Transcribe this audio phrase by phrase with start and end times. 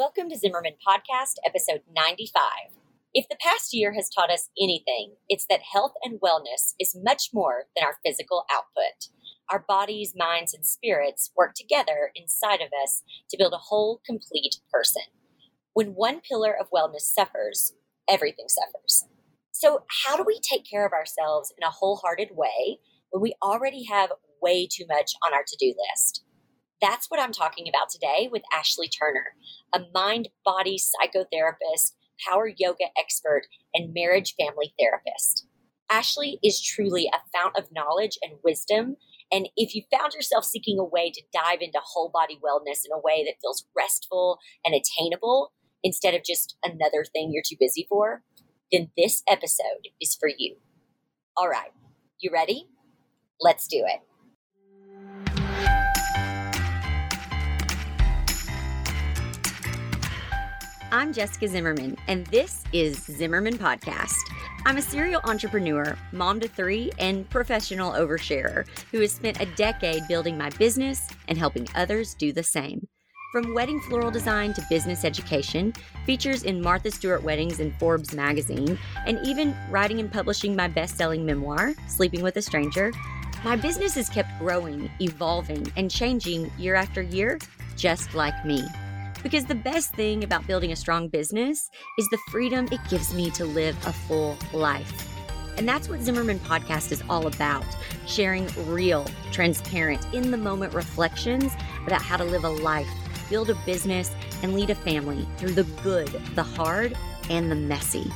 [0.00, 2.42] Welcome to Zimmerman Podcast, episode 95.
[3.12, 7.28] If the past year has taught us anything, it's that health and wellness is much
[7.34, 9.12] more than our physical output.
[9.50, 14.56] Our bodies, minds, and spirits work together inside of us to build a whole, complete
[14.72, 15.02] person.
[15.74, 17.74] When one pillar of wellness suffers,
[18.08, 19.04] everything suffers.
[19.52, 22.78] So, how do we take care of ourselves in a wholehearted way
[23.10, 26.24] when we already have way too much on our to do list?
[26.80, 29.34] That's what I'm talking about today with Ashley Turner,
[29.72, 31.92] a mind body psychotherapist,
[32.26, 33.42] power yoga expert,
[33.74, 35.46] and marriage family therapist.
[35.90, 38.96] Ashley is truly a fount of knowledge and wisdom.
[39.30, 42.92] And if you found yourself seeking a way to dive into whole body wellness in
[42.94, 47.86] a way that feels restful and attainable instead of just another thing you're too busy
[47.88, 48.22] for,
[48.72, 50.56] then this episode is for you.
[51.36, 51.72] All right,
[52.20, 52.68] you ready?
[53.40, 54.00] Let's do it.
[60.92, 64.16] I'm Jessica Zimmerman, and this is Zimmerman Podcast.
[64.66, 70.08] I'm a serial entrepreneur, mom to three, and professional oversharer who has spent a decade
[70.08, 72.88] building my business and helping others do the same.
[73.30, 75.72] From wedding floral design to business education,
[76.06, 80.96] features in Martha Stewart Weddings and Forbes magazine, and even writing and publishing my best
[80.96, 82.90] selling memoir, Sleeping with a Stranger,
[83.44, 87.38] my business has kept growing, evolving, and changing year after year,
[87.76, 88.64] just like me.
[89.22, 93.30] Because the best thing about building a strong business is the freedom it gives me
[93.32, 95.08] to live a full life.
[95.58, 97.64] And that's what Zimmerman Podcast is all about
[98.06, 101.52] sharing real, transparent, in the moment reflections
[101.86, 102.88] about how to live a life,
[103.28, 104.10] build a business,
[104.42, 106.96] and lead a family through the good, the hard,
[107.28, 108.10] and the messy.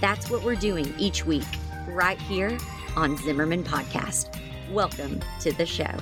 [0.00, 1.46] That's what we're doing each week,
[1.88, 2.56] right here
[2.96, 4.34] on Zimmerman Podcast.
[4.70, 5.92] Welcome to the show.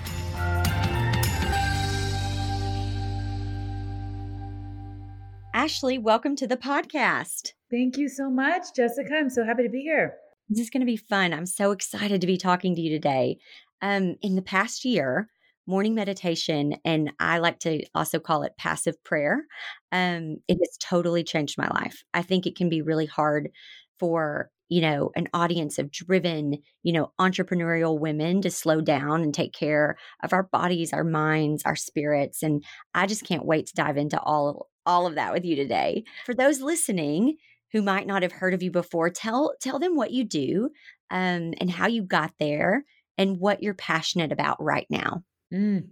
[5.56, 7.52] Ashley, welcome to the podcast.
[7.70, 9.14] Thank you so much, Jessica.
[9.14, 10.12] I'm so happy to be here.
[10.50, 11.32] This is going to be fun.
[11.32, 13.38] I'm so excited to be talking to you today.
[13.80, 15.30] Um, in the past year,
[15.66, 19.46] morning meditation, and I like to also call it passive prayer,
[19.92, 22.04] um, it has totally changed my life.
[22.12, 23.48] I think it can be really hard
[23.98, 29.32] for you know an audience of driven you know entrepreneurial women to slow down and
[29.32, 33.74] take care of our bodies our minds our spirits and i just can't wait to
[33.74, 36.04] dive into all all of that with you today.
[36.24, 37.36] For those listening
[37.72, 40.70] who might not have heard of you before, tell tell them what you do
[41.10, 42.84] um, and how you got there
[43.18, 45.22] and what you're passionate about right now.
[45.52, 45.88] Mm.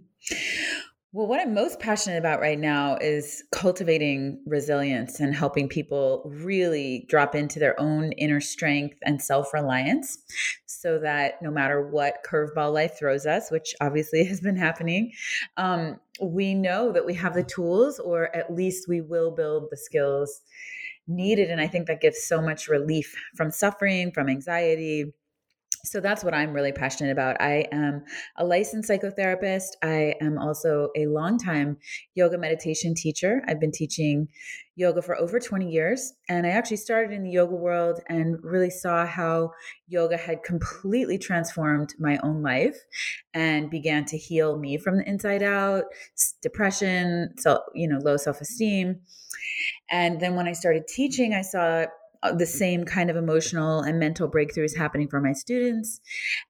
[1.15, 7.05] Well, what I'm most passionate about right now is cultivating resilience and helping people really
[7.07, 10.17] drop into their own inner strength and self reliance
[10.65, 15.13] so that no matter what curveball life throws us, which obviously has been happening,
[15.55, 19.77] um, we know that we have the tools, or at least we will build the
[19.77, 20.41] skills
[21.07, 21.49] needed.
[21.49, 25.13] And I think that gives so much relief from suffering, from anxiety
[25.85, 27.39] so that's what I'm really passionate about.
[27.39, 28.03] I am
[28.37, 29.69] a licensed psychotherapist.
[29.83, 31.77] I am also a longtime
[32.15, 33.43] yoga meditation teacher.
[33.47, 34.27] I've been teaching
[34.75, 36.13] yoga for over 20 years.
[36.27, 39.51] And I actually started in the yoga world and really saw how
[39.87, 42.77] yoga had completely transformed my own life
[43.33, 45.85] and began to heal me from the inside out,
[46.41, 48.99] depression, so, you know, low self esteem.
[49.89, 51.85] And then when I started teaching, I saw
[52.23, 55.99] Uh, the same kind of emotional and mental breakthroughs happening for my students.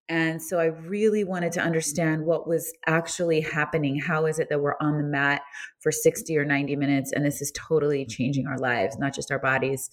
[0.10, 4.00] And so I really wanted to understand what was actually happening.
[4.00, 5.42] How is it that we're on the mat
[5.80, 9.40] for 60 or 90 minutes and this is totally changing our lives, not just our
[9.40, 9.90] bodies?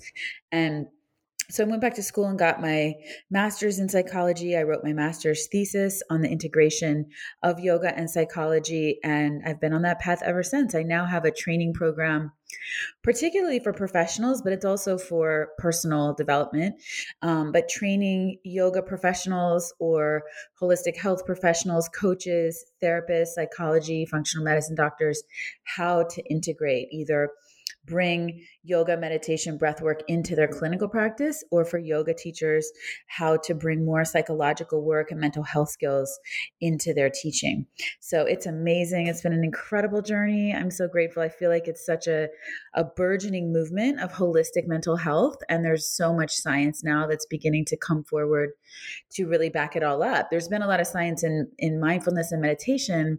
[0.51, 0.87] And
[1.53, 2.95] so I went back to school and got my
[3.31, 4.57] master's in psychology.
[4.57, 7.11] I wrote my master's thesis on the integration
[7.43, 10.75] of yoga and psychology, and I've been on that path ever since.
[10.75, 12.33] I now have a training program,
[13.03, 16.77] particularly for professionals, but it's also for personal development.
[17.21, 20.23] Um, but training yoga professionals or
[20.59, 25.23] holistic health professionals, coaches, therapists, psychology, functional medicine doctors,
[25.65, 27.29] how to integrate either
[27.85, 32.71] bring yoga, meditation, breath work into their clinical practice, or for yoga teachers,
[33.09, 36.19] how to bring more psychological work and mental health skills
[36.61, 37.67] into their teaching.
[38.01, 39.09] So it's amazing.
[39.09, 40.55] It's been an incredible journey.
[40.55, 41.23] I'm so grateful.
[41.23, 42.29] I feel like it's such a,
[42.75, 45.37] a burgeoning movement of holistic mental health.
[45.49, 48.51] And there's so much science now that's beginning to come forward
[49.13, 50.31] to really back it all up.
[50.31, 53.19] There's been a lot of science in, in mindfulness and meditation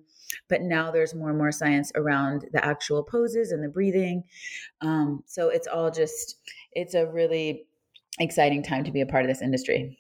[0.50, 4.24] but now there's more and more science around the actual poses and the breathing
[4.82, 6.38] um, so it's all just
[6.74, 7.66] it's a really
[8.20, 9.98] exciting time to be a part of this industry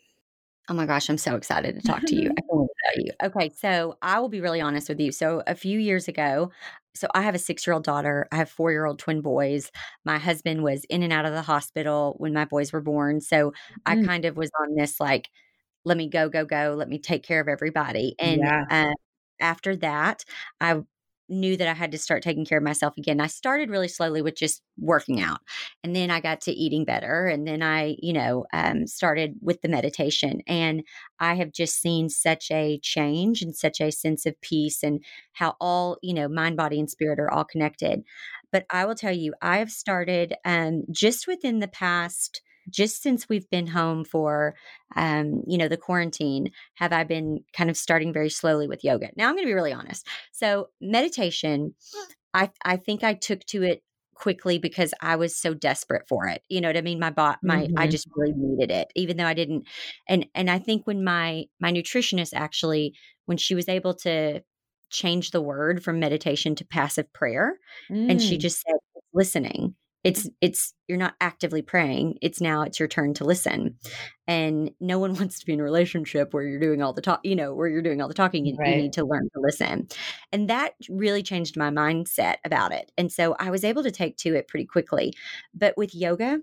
[0.70, 2.32] Oh my gosh, I'm so excited to talk to you.
[2.40, 3.12] I you.
[3.22, 5.12] Okay, so I will be really honest with you.
[5.12, 6.52] So a few years ago,
[6.96, 8.28] so I have a six year old daughter.
[8.32, 9.72] I have four year old twin boys.
[10.06, 13.20] My husband was in and out of the hospital when my boys were born.
[13.20, 13.54] So mm.
[13.86, 15.30] I kind of was on this like,
[15.86, 16.76] let me go, go, go.
[16.78, 18.16] Let me take care of everybody.
[18.18, 18.64] And yeah.
[18.70, 18.94] uh,
[19.40, 20.24] after that,
[20.60, 20.82] I
[21.30, 23.22] knew that I had to start taking care of myself again.
[23.22, 25.40] I started really slowly with just working out.
[25.84, 27.28] And then I got to eating better.
[27.28, 30.42] And then I, you know, um, started with the meditation.
[30.48, 30.84] And
[31.20, 35.04] I have just seen such a change and such a sense of peace and
[35.34, 38.04] how all, you know, mind, body, and spirit are all connected.
[38.52, 43.27] But I will tell you, I have started um, just within the past just since
[43.30, 44.56] we've been home for
[44.95, 49.10] um, you know the quarantine have i been kind of starting very slowly with yoga
[49.15, 51.74] now i'm going to be really honest so meditation
[52.33, 53.83] i i think i took to it
[54.13, 57.39] quickly because i was so desperate for it you know what i mean my bot
[57.44, 57.80] my mm-hmm.
[57.80, 59.65] i just really needed it even though i didn't
[60.07, 62.94] and and i think when my my nutritionist actually
[63.25, 64.42] when she was able to
[64.92, 67.57] change the word from meditation to passive prayer
[67.92, 68.10] mm.
[68.10, 68.39] and she mm.
[68.39, 68.75] just said
[69.13, 73.76] listening it's it's you're not actively praying it's now it's your turn to listen
[74.28, 77.20] and no one wants to be in a relationship where you're doing all the talk
[77.24, 78.76] you know where you're doing all the talking and right.
[78.76, 79.88] you need to learn to listen
[80.32, 84.18] and that really changed my mindset about it and so i was able to take
[84.18, 85.14] to it pretty quickly
[85.54, 86.40] but with yoga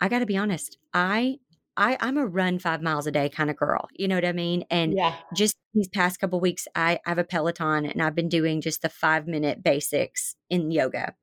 [0.00, 1.36] i got to be honest i
[1.76, 3.88] I, I'm a run five miles a day kind of girl.
[3.94, 4.64] You know what I mean?
[4.70, 5.14] And yeah.
[5.34, 8.82] just these past couple weeks, I, I have a Peloton and I've been doing just
[8.82, 11.14] the five minute basics in yoga.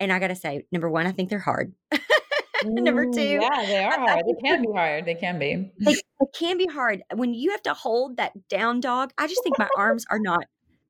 [0.00, 1.72] And I got to say, number one, I think they're hard.
[2.64, 4.24] number two, yeah, they are hard.
[4.26, 5.04] They can be hard.
[5.04, 5.70] They can be.
[5.80, 9.12] They, they can be hard when you have to hold that down dog.
[9.18, 10.44] I just think my arms are not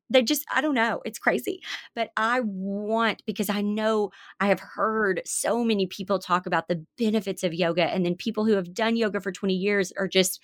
[0.09, 1.61] they just i don't know it's crazy
[1.95, 4.09] but i want because i know
[4.39, 8.45] i have heard so many people talk about the benefits of yoga and then people
[8.45, 10.41] who have done yoga for 20 years are just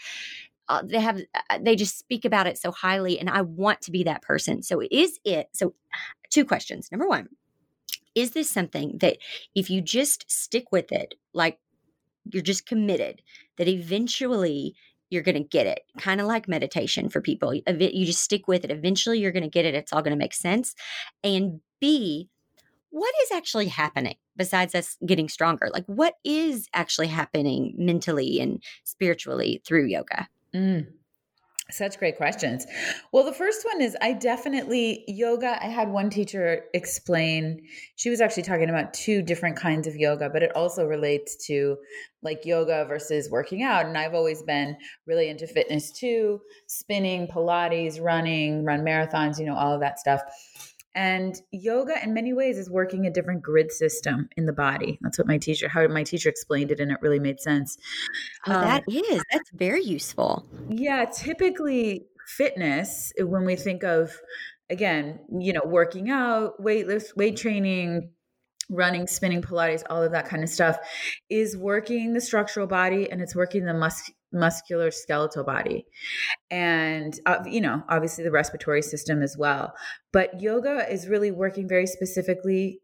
[0.68, 3.92] uh, they have uh, they just speak about it so highly and i want to
[3.92, 5.74] be that person so is it so
[6.30, 7.28] two questions number one
[8.16, 9.18] is this something that
[9.54, 11.60] if you just stick with it, like
[12.32, 13.22] you're just committed,
[13.58, 14.74] that eventually
[15.10, 15.82] you're going to get it?
[16.00, 17.54] Kind of like meditation for people.
[17.54, 18.72] You just stick with it.
[18.72, 19.76] Eventually you're going to get it.
[19.76, 20.74] It's all going to make sense.
[21.24, 22.30] And B,
[22.90, 25.70] what is actually happening besides us getting stronger?
[25.72, 30.30] Like, what is actually happening mentally and spiritually through yoga?
[30.54, 30.88] Mm.
[31.72, 32.68] Such great questions.
[33.12, 35.58] Well, the first one is I definitely yoga.
[35.64, 37.62] I had one teacher explain,
[37.96, 41.78] she was actually talking about two different kinds of yoga, but it also relates to
[42.22, 43.88] like yoga versus working out.
[43.88, 44.78] And I've always been
[45.08, 50.22] really into fitness too spinning, Pilates, running, run marathons, you know, all of that stuff.
[50.96, 54.98] And yoga, in many ways, is working a different grid system in the body.
[55.02, 57.78] That's what my teacher, how my teacher explained it, and it really made sense.
[58.48, 60.46] Oh, um, that is that's very useful.
[60.70, 64.18] Yeah, typically fitness when we think of
[64.70, 68.12] again, you know, working out, weight lift, weight training,
[68.70, 70.78] running, spinning, Pilates, all of that kind of stuff
[71.30, 75.86] is working the structural body and it's working the mus- muscular skeletal body.
[76.52, 79.74] And, uh, you know, obviously the respiratory system as well.
[80.12, 82.80] But yoga is really working very specifically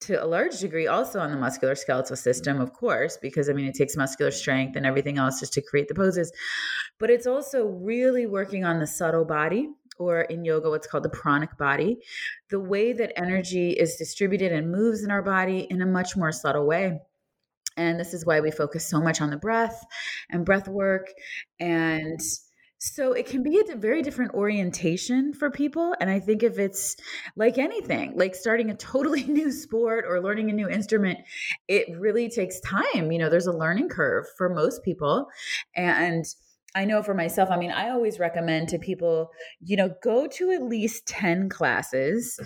[0.00, 3.66] to a large degree also on the muscular skeletal system of course because i mean
[3.66, 6.30] it takes muscular strength and everything else just to create the poses
[7.00, 9.68] but it's also really working on the subtle body
[9.98, 11.98] or in yoga, what's called the pranic body,
[12.50, 13.24] the way that mm-hmm.
[13.24, 17.00] energy is distributed and moves in our body in a much more subtle way.
[17.76, 19.84] And this is why we focus so much on the breath
[20.30, 21.08] and breath work.
[21.60, 22.20] And
[22.78, 25.96] so it can be a very different orientation for people.
[26.00, 26.96] And I think if it's
[27.36, 31.18] like anything, like starting a totally new sport or learning a new instrument,
[31.66, 33.10] it really takes time.
[33.10, 35.28] You know, there's a learning curve for most people.
[35.74, 36.24] And
[36.74, 40.50] I know for myself, I mean, I always recommend to people, you know, go to
[40.50, 42.38] at least 10 classes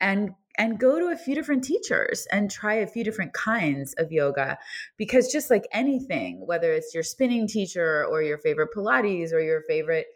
[0.00, 4.12] and and go to a few different teachers and try a few different kinds of
[4.12, 4.58] yoga
[4.98, 9.62] because just like anything, whether it's your spinning teacher or your favorite Pilates or your
[9.68, 10.06] favorite,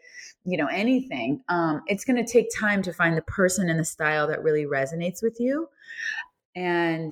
[0.43, 3.85] you know, anything, um, it's going to take time to find the person and the
[3.85, 5.67] style that really resonates with you.
[6.55, 7.11] And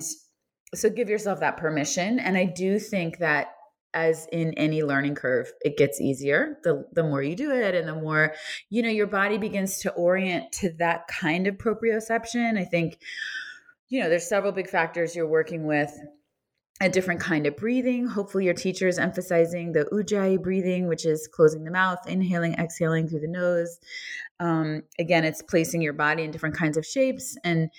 [0.74, 2.20] so give yourself that permission.
[2.20, 3.53] And I do think that
[3.94, 7.88] as in any learning curve it gets easier the the more you do it and
[7.88, 8.34] the more
[8.70, 12.58] you know your body begins to orient to that kind of proprioception.
[12.58, 12.98] I think
[13.88, 15.92] you know there's several big factors you're working with
[16.80, 18.06] a different kind of breathing.
[18.06, 23.08] Hopefully, your teacher is emphasizing the ujjayi breathing, which is closing the mouth, inhaling, exhaling
[23.08, 23.78] through the nose.
[24.40, 27.70] Um, again, it's placing your body in different kinds of shapes and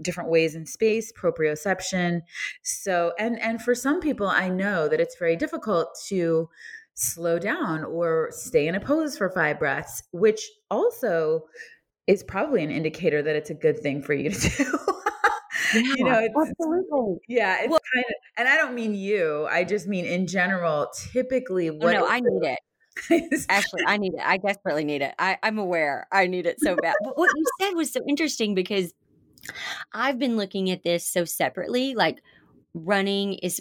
[0.00, 2.22] different ways in space, proprioception.
[2.62, 6.48] So, and and for some people, I know that it's very difficult to
[6.94, 11.44] slow down or stay in a pose for five breaths, which also
[12.06, 14.78] is probably an indicator that it's a good thing for you to do.
[15.74, 17.20] Yeah, you know, it's, absolutely.
[17.28, 19.46] Yeah, it's well, kind of, and I don't mean you.
[19.50, 20.88] I just mean in general.
[21.12, 21.92] Typically, oh, what?
[21.92, 23.44] no, I need it.
[23.48, 24.20] Actually, I need it.
[24.24, 25.14] I desperately need it.
[25.18, 26.94] I, I'm aware I need it so bad.
[27.04, 28.94] But what you said was so interesting because
[29.92, 31.94] I've been looking at this so separately.
[31.94, 32.22] Like
[32.74, 33.60] running is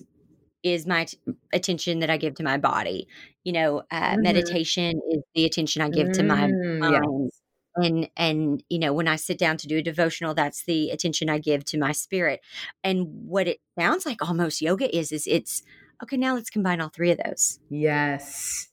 [0.64, 1.18] is my t-
[1.54, 3.08] attention that I give to my body.
[3.44, 4.22] You know, uh, mm-hmm.
[4.22, 7.32] meditation is the attention I give mm, to my mm, mind.
[7.78, 11.30] And and you know when i sit down to do a devotional that's the attention
[11.30, 12.42] i give to my spirit.
[12.84, 15.64] And what it sounds like almost yoga is is it's
[16.04, 17.60] okay now let's combine all three of those.
[17.70, 18.68] Yes.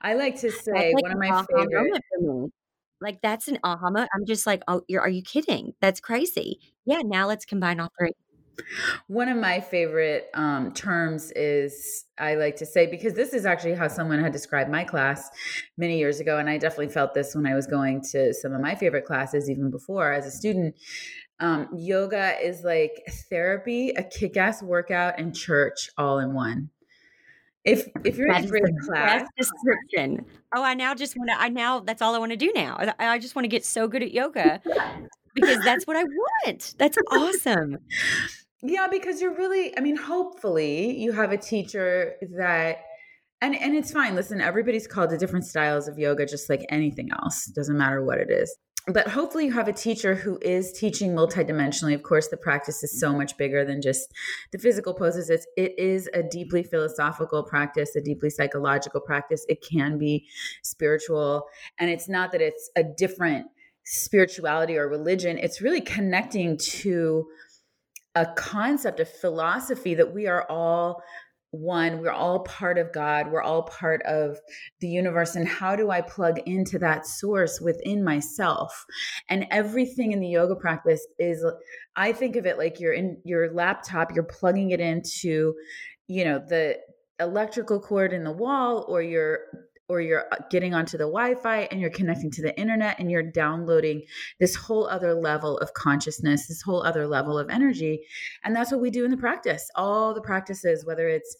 [0.00, 2.52] I like to say like one of my favorite
[3.00, 5.74] like that's an aha moment i'm just like oh you're are you kidding?
[5.80, 6.60] That's crazy.
[6.84, 8.12] Yeah now let's combine all three
[9.08, 13.74] one of my favorite um, terms is I like to say, because this is actually
[13.74, 15.30] how someone had described my class
[15.76, 16.38] many years ago.
[16.38, 19.50] And I definitely felt this when I was going to some of my favorite classes,
[19.50, 20.74] even before as a student.
[21.40, 22.92] Um, yoga is like
[23.28, 26.70] therapy, a kick ass workout, and church all in one.
[27.64, 30.24] If if you're in a class, description.
[30.54, 31.40] Oh, I now just want to.
[31.40, 32.76] I now that's all I want to do now.
[32.98, 34.60] I, I just want to get so good at yoga
[35.34, 36.74] because that's what I want.
[36.78, 37.78] That's awesome.
[38.62, 42.78] Yeah, because you're really, I mean, hopefully you have a teacher that
[43.40, 44.14] and and it's fine.
[44.14, 47.46] Listen, everybody's called to different styles of yoga just like anything else.
[47.46, 48.56] Doesn't matter what it is.
[48.88, 51.94] But hopefully you have a teacher who is teaching multidimensionally.
[51.94, 54.12] Of course, the practice is so much bigger than just
[54.50, 55.30] the physical poses.
[55.30, 59.44] It's it is a deeply philosophical practice, a deeply psychological practice.
[59.48, 60.26] It can be
[60.62, 61.46] spiritual.
[61.78, 63.46] And it's not that it's a different
[63.84, 65.38] spirituality or religion.
[65.38, 67.26] It's really connecting to
[68.14, 71.02] a concept, a philosophy that we are all
[71.52, 74.38] one, we're all part of God, we're all part of
[74.80, 75.36] the universe.
[75.36, 78.86] And how do I plug into that source within myself?
[79.28, 81.44] And everything in the yoga practice is,
[81.94, 85.54] I think of it like you're in your laptop, you're plugging it into,
[86.08, 86.78] you know, the
[87.20, 89.40] electrical cord in the wall or your
[89.88, 93.22] or you're uh, getting onto the Wi-Fi and you're connecting to the internet and you're
[93.22, 94.02] downloading
[94.40, 98.02] this whole other level of consciousness, this whole other level of energy.
[98.44, 99.70] And that's what we do in the practice.
[99.74, 101.36] All the practices, whether it's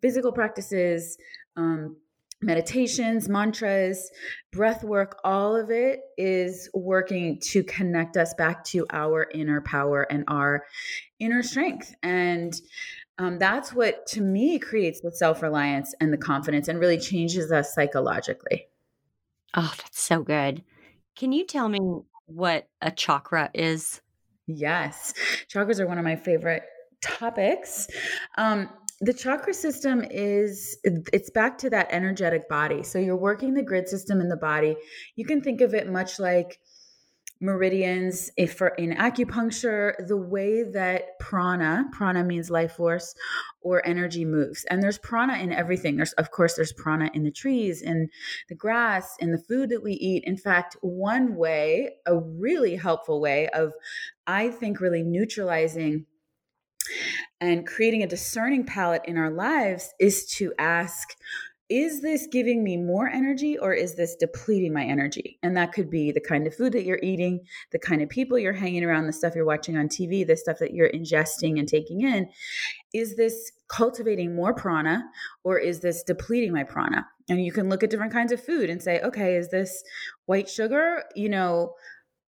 [0.00, 1.16] physical practices,
[1.56, 1.96] um,
[2.42, 4.10] meditations, mantras,
[4.52, 10.02] breath work, all of it is working to connect us back to our inner power
[10.10, 10.64] and our
[11.18, 11.94] inner strength.
[12.02, 12.54] And
[13.18, 17.74] um, that's what to me creates the self-reliance and the confidence and really changes us
[17.74, 18.66] psychologically.
[19.54, 20.62] Oh that's so good.
[21.16, 21.80] Can you tell me
[22.26, 24.02] what a chakra is?
[24.46, 25.14] Yes.
[25.52, 26.62] Chakras are one of my favorite
[27.02, 27.88] topics.
[28.36, 28.68] Um,
[29.00, 32.82] the chakra system is it's back to that energetic body.
[32.82, 34.76] So you're working the grid system in the body.
[35.16, 36.58] You can think of it much like
[37.40, 43.14] meridians if for in acupuncture the way that prana prana means life force
[43.60, 44.64] or energy moves.
[44.70, 45.96] And there's prana in everything.
[45.96, 48.08] There's of course there's prana in the trees in
[48.48, 50.24] the grass in the food that we eat.
[50.24, 53.72] In fact one way a really helpful way of
[54.26, 56.06] i think really neutralizing
[57.40, 61.16] and creating a discerning palate in our lives is to ask
[61.68, 65.38] is this giving me more energy or is this depleting my energy?
[65.42, 67.40] And that could be the kind of food that you're eating,
[67.72, 70.58] the kind of people you're hanging around, the stuff you're watching on TV, the stuff
[70.58, 72.28] that you're ingesting and taking in.
[72.94, 75.04] Is this cultivating more prana
[75.42, 77.04] or is this depleting my prana?
[77.28, 79.82] And you can look at different kinds of food and say, okay, is this
[80.26, 81.74] white sugar, you know,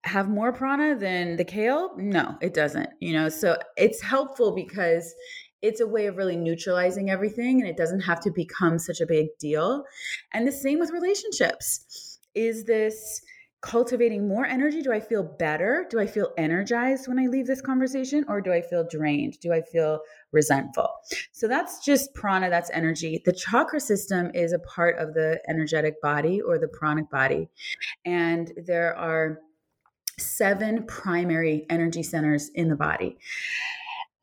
[0.05, 1.91] have more prana than the kale?
[1.99, 2.89] No, it doesn't.
[3.01, 5.15] You know, so it's helpful because
[5.63, 9.07] it's a way of really neutralizing everything and it doesn't have to become such a
[9.07, 9.85] big deal.
[10.33, 12.19] And the same with relationships.
[12.35, 13.23] Is this
[13.63, 14.83] cultivating more energy?
[14.83, 15.87] Do I feel better?
[15.91, 19.41] Do I feel energized when I leave this conversation or do I feel drained?
[19.41, 20.89] Do I feel resentful?
[21.33, 23.23] So that's just prana, that's energy.
[23.25, 27.49] The chakra system is a part of the energetic body or the pranic body.
[28.05, 29.41] And there are
[30.19, 33.19] seven primary energy centers in the body.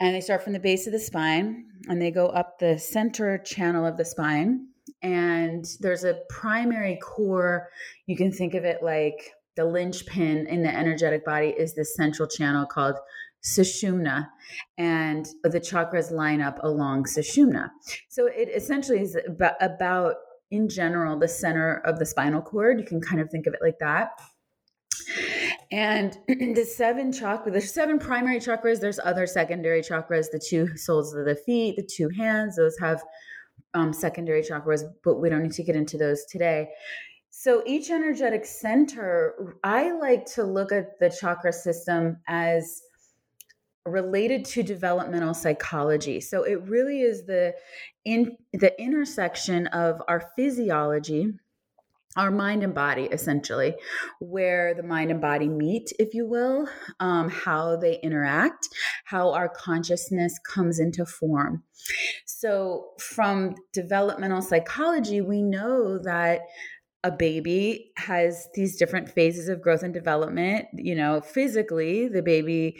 [0.03, 3.37] And they start from the base of the spine and they go up the center
[3.37, 4.67] channel of the spine.
[5.01, 7.69] And there's a primary core.
[8.05, 12.27] You can think of it like the linchpin in the energetic body is this central
[12.27, 12.97] channel called
[13.45, 14.27] Sushumna,
[14.77, 17.69] and the chakras line up along Sushumna.
[18.09, 20.15] So it essentially is about, about,
[20.51, 22.77] in general, the center of the spinal cord.
[22.77, 24.19] You can kind of think of it like that.
[25.73, 28.79] And the seven chakras, there's seven primary chakras.
[28.79, 33.03] There's other secondary chakras, the two soles of the feet, the two hands, those have
[33.73, 36.69] um, secondary chakras, but we don't need to get into those today.
[37.31, 42.83] So each energetic center, I like to look at the chakra system as
[43.87, 46.21] related to developmental psychology.
[46.21, 47.55] So it really is the
[48.05, 51.33] in the intersection of our physiology,
[52.15, 53.75] our mind and body essentially
[54.19, 56.67] where the mind and body meet if you will
[56.99, 58.69] um, how they interact
[59.05, 61.63] how our consciousness comes into form.
[62.25, 66.41] So from developmental psychology we know that
[67.03, 70.67] a baby has these different phases of growth and development.
[70.73, 72.77] You know physically the baby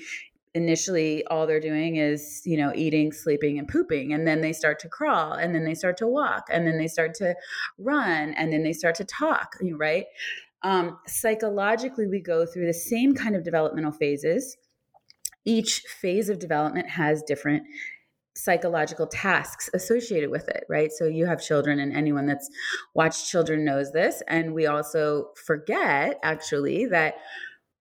[0.55, 4.79] initially all they're doing is you know eating sleeping and pooping and then they start
[4.79, 7.33] to crawl and then they start to walk and then they start to
[7.79, 10.05] run and then they start to talk right
[10.61, 14.57] um, psychologically we go through the same kind of developmental phases
[15.45, 17.63] each phase of development has different
[18.35, 20.91] psychological tasks associated with it, right?
[20.91, 22.49] So you have children, and anyone that's
[22.95, 24.23] watched children knows this.
[24.27, 27.15] And we also forget actually that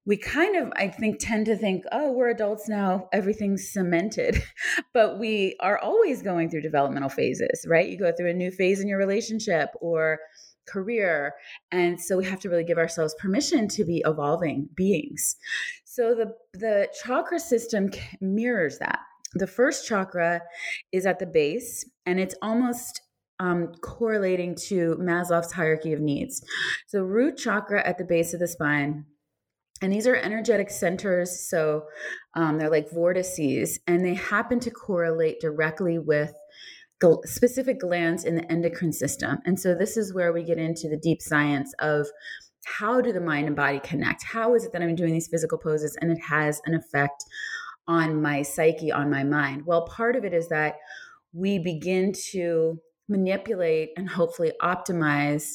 [0.04, 4.42] we kind of i think tend to think oh we're adults now everything's cemented.
[4.94, 7.88] But we are always going through developmental phases right?
[7.88, 10.18] You go through a new phase in your relationship or
[10.66, 11.35] career
[11.71, 15.37] and so we have to really give ourselves permission to be evolving beings.
[15.85, 17.90] So the the chakra system
[18.21, 19.00] mirrors that.
[19.35, 20.42] The first chakra
[20.92, 23.00] is at the base and it's almost
[23.40, 26.44] um, correlating to Maslow's hierarchy of needs.
[26.87, 29.04] So, root chakra at the base of the spine
[29.82, 31.48] and these are energetic centers.
[31.48, 31.84] So
[32.34, 36.32] um, they're like vortices, and they happen to correlate directly with
[37.02, 39.38] gl- specific glands in the endocrine system.
[39.44, 42.06] And so this is where we get into the deep science of
[42.64, 44.22] how do the mind and body connect?
[44.22, 47.24] How is it that I'm doing these physical poses and it has an effect
[47.88, 49.66] on my psyche, on my mind?
[49.66, 50.76] Well, part of it is that
[51.32, 55.54] we begin to manipulate and hopefully optimize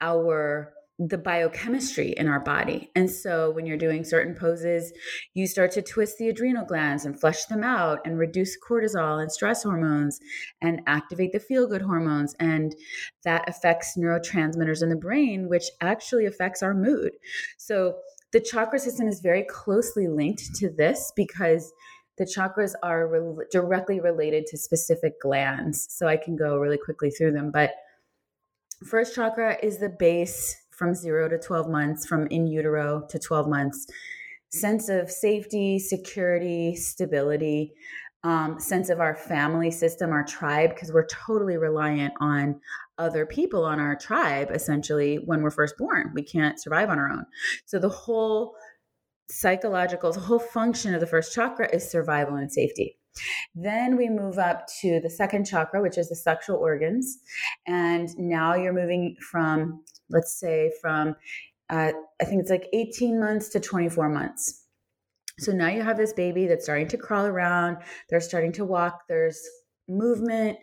[0.00, 2.90] our the biochemistry in our body.
[2.96, 4.92] And so when you're doing certain poses,
[5.32, 9.30] you start to twist the adrenal glands and flush them out and reduce cortisol and
[9.30, 10.18] stress hormones
[10.60, 12.34] and activate the feel good hormones.
[12.40, 12.74] And
[13.22, 17.12] that affects neurotransmitters in the brain, which actually affects our mood.
[17.58, 17.98] So
[18.32, 21.72] the chakra system is very closely linked to this because
[22.18, 25.86] the chakras are re- directly related to specific glands.
[25.90, 27.52] So I can go really quickly through them.
[27.52, 27.70] But
[28.84, 33.48] first chakra is the base from zero to 12 months, from in utero to 12
[33.48, 33.86] months.
[34.50, 37.74] Sense of safety, security, stability,
[38.22, 42.60] um, sense of our family system, our tribe, because we're totally reliant on
[42.96, 46.12] other people on our tribe, essentially, when we're first born.
[46.14, 47.26] We can't survive on our own.
[47.66, 48.54] So the whole
[49.30, 52.97] psychological, the whole function of the first chakra is survival and safety.
[53.54, 57.18] Then we move up to the second chakra, which is the sexual organs.
[57.66, 61.14] And now you're moving from let's say from
[61.70, 64.64] uh, I think it's like 18 months to 24 months.
[65.38, 67.76] So now you have this baby that's starting to crawl around,
[68.08, 69.40] they're starting to walk, there's
[69.88, 70.58] movement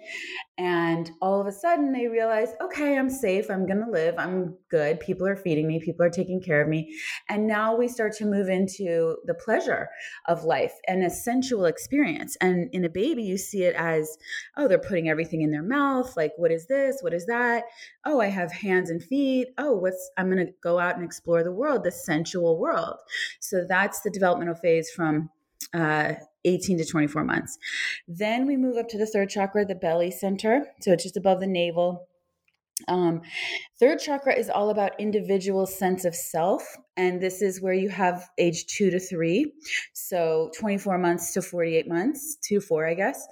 [0.57, 4.55] and all of a sudden they realize okay i'm safe i'm going to live i'm
[4.69, 6.93] good people are feeding me people are taking care of me
[7.29, 9.87] and now we start to move into the pleasure
[10.27, 14.17] of life and a sensual experience and in a baby you see it as
[14.57, 17.63] oh they're putting everything in their mouth like what is this what is that?
[18.05, 21.43] Oh i have hands and feet oh what's i'm going to go out and explore
[21.43, 22.97] the world the sensual world.
[23.39, 25.29] So that's the developmental phase from
[25.73, 26.13] uh,
[26.45, 27.57] 18 to 24 months.
[28.07, 30.65] Then we move up to the third chakra, the belly center.
[30.81, 32.07] So it's just above the navel.
[32.89, 33.21] Um,
[33.79, 36.63] third chakra is all about individual sense of self.
[36.97, 39.53] And this is where you have age two to three.
[39.93, 43.25] So 24 months to 48 months, two to four, I guess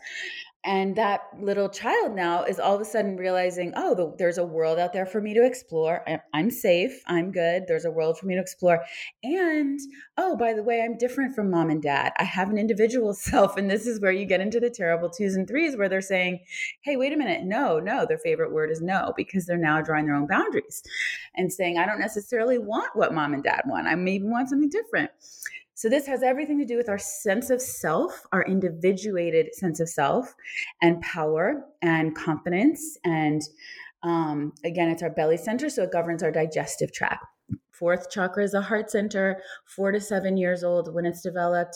[0.65, 4.45] and that little child now is all of a sudden realizing oh the, there's a
[4.45, 6.06] world out there for me to explore.
[6.34, 7.02] I'm safe.
[7.06, 7.63] I'm good.
[7.67, 8.84] There's a world for me to explore.
[9.23, 9.80] And
[10.17, 12.13] oh by the way i'm different from mom and dad.
[12.17, 15.36] I have an individual self and this is where you get into the terrible twos
[15.36, 16.39] and threes where they're saying
[16.82, 17.43] hey wait a minute.
[17.43, 20.84] No no their favorite word is no because they're now drawing their own boundaries
[21.36, 23.88] and saying i don't necessarily want what mom and dad want.
[23.88, 25.12] I maybe want something different
[25.84, 29.89] so, this has everything to do with our sense of self, our individuated sense of
[29.89, 30.34] self,
[30.82, 32.98] and power and confidence.
[33.04, 33.41] And
[34.02, 37.26] um, again, it's our belly center, so it governs our digestive tract.
[37.72, 41.76] Fourth chakra is a heart center, four to seven years old when it's developed.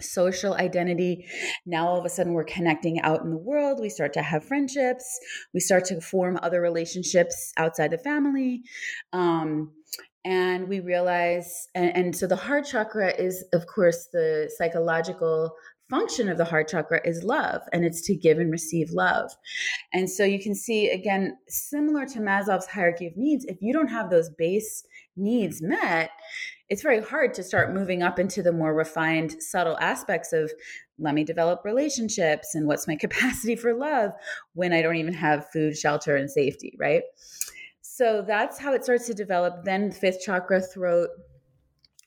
[0.00, 1.26] Social identity.
[1.66, 3.78] Now, all of a sudden, we're connecting out in the world.
[3.78, 5.04] We start to have friendships.
[5.52, 8.62] We start to form other relationships outside the family.
[9.12, 9.72] Um,
[10.24, 15.52] and we realize and, and, so the heart chakra is of course the psychological
[15.88, 19.30] function of the heart chakra is love and it's to give and receive love.
[19.94, 23.88] And so you can see again similar to Maslow's hierarchy of needs if you don't
[23.88, 24.84] have those base
[25.16, 26.10] needs met
[26.68, 30.52] it's very hard to start moving up into the more refined subtle aspects of
[30.98, 34.12] let me develop relationships and what's my capacity for love
[34.54, 37.02] when I don't even have food, shelter and safety, right?
[37.98, 39.64] So that's how it starts to develop.
[39.64, 41.08] Then fifth chakra throat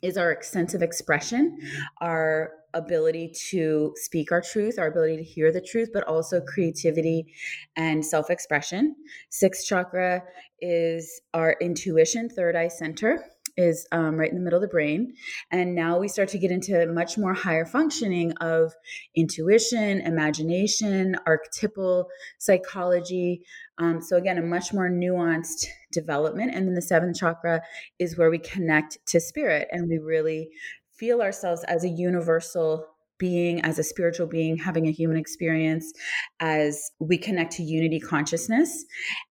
[0.02, 1.60] is our sense of expression,
[2.00, 7.34] our ability to speak our truth, our ability to hear the truth, but also creativity
[7.76, 8.96] and self expression.
[9.32, 10.24] Sixth chakra
[10.62, 13.26] is our intuition, third eye center
[13.58, 15.14] is um, right in the middle of the brain.
[15.52, 18.74] And now we start to get into much more higher functioning of
[19.16, 22.08] intuition, imagination, archetypal
[22.40, 23.44] psychology.
[23.78, 26.54] Um, so, again, a much more nuanced development.
[26.54, 27.62] And then the seventh chakra
[28.00, 30.50] is where we connect to spirit and we really
[30.92, 32.86] feel ourselves as a universal
[33.22, 35.94] being, as a spiritual being, having a human experience,
[36.40, 38.84] as we connect to unity consciousness.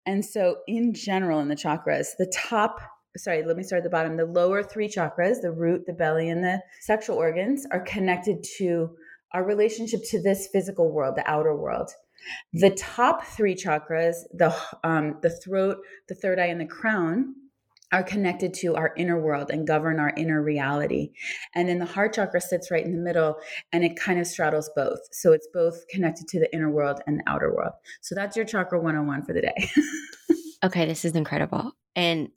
[0.06, 2.80] And so, in general, in the chakras, the top
[3.16, 4.16] sorry, let me start at the bottom.
[4.16, 8.90] The lower three chakras, the root, the belly, and the sexual organs, are connected to
[9.32, 11.90] our relationship to this physical world, the outer world.
[12.52, 17.34] The top three chakras, the um, the throat, the third eye, and the crown,
[17.92, 21.12] are connected to our inner world and govern our inner reality.
[21.54, 23.36] And then the heart chakra sits right in the middle
[23.72, 25.00] and it kind of straddles both.
[25.10, 27.72] So it's both connected to the inner world and the outer world.
[28.00, 29.70] So that's your chakra 101 for the day.
[30.64, 31.72] okay, this is incredible.
[31.96, 32.28] And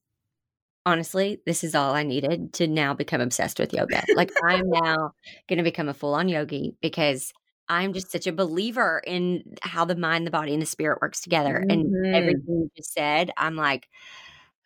[0.85, 4.03] honestly, this is all I needed to now become obsessed with yoga.
[4.15, 5.13] Like I'm now
[5.47, 7.33] going to become a full on yogi because
[7.69, 11.21] I'm just such a believer in how the mind, the body, and the spirit works
[11.21, 11.63] together.
[11.65, 11.71] Mm-hmm.
[11.71, 13.87] And everything you just said, I'm like,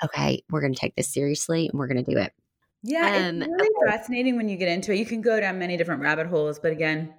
[0.04, 2.34] okay, we're going to take this seriously and we're going to do it.
[2.84, 3.92] Yeah, um, it's really okay.
[3.92, 4.98] fascinating when you get into it.
[4.98, 7.14] You can go down many different rabbit holes, but again,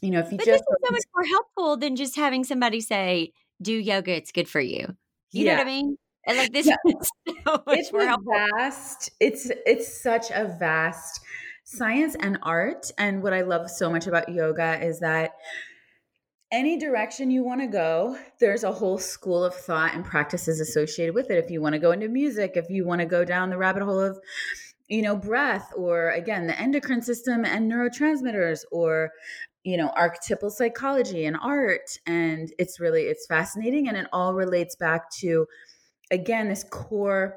[0.00, 2.44] you know, if you but just this is so much more helpful than just having
[2.44, 4.96] somebody say, "Do yoga; it's good for you."
[5.30, 5.52] You yeah.
[5.52, 5.98] know what I mean?
[6.26, 6.76] And like this yeah.
[6.86, 7.10] is
[7.46, 9.10] so it's vast.
[9.20, 11.20] It's it's such a vast
[11.64, 12.90] science and art.
[12.98, 15.32] And what I love so much about yoga is that
[16.52, 21.14] any direction you want to go, there's a whole school of thought and practices associated
[21.14, 21.42] with it.
[21.42, 23.82] If you want to go into music, if you want to go down the rabbit
[23.82, 24.20] hole of,
[24.88, 29.10] you know, breath, or again, the endocrine system and neurotransmitters, or
[29.64, 34.76] you know archetypal psychology and art and it's really it's fascinating and it all relates
[34.76, 35.46] back to
[36.14, 37.36] again, this core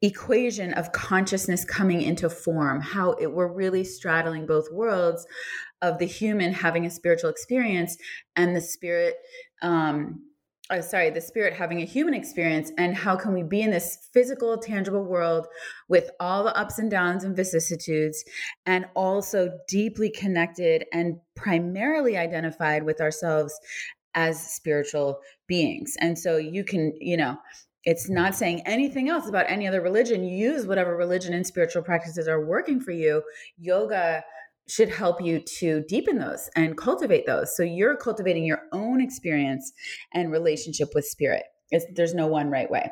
[0.00, 5.26] equation of consciousness coming into form, how it, we're really straddling both worlds
[5.80, 7.96] of the human having a spiritual experience
[8.34, 9.14] and the spirit.
[9.62, 10.24] Um,
[10.70, 14.08] oh, sorry, the spirit having a human experience, and how can we be in this
[14.12, 15.46] physical, tangible world
[15.88, 18.24] with all the ups and downs and vicissitudes,
[18.66, 23.54] and also deeply connected and primarily identified with ourselves
[24.14, 25.94] as spiritual beings.
[26.00, 27.36] And so you can, you know,
[27.84, 30.24] it's not saying anything else about any other religion.
[30.24, 33.22] use whatever religion and spiritual practices are working for you.
[33.58, 34.22] Yoga
[34.68, 37.56] should help you to deepen those and cultivate those.
[37.56, 39.72] So you're cultivating your own experience
[40.14, 41.42] and relationship with spirit.
[41.70, 42.90] It's, there's no one right way.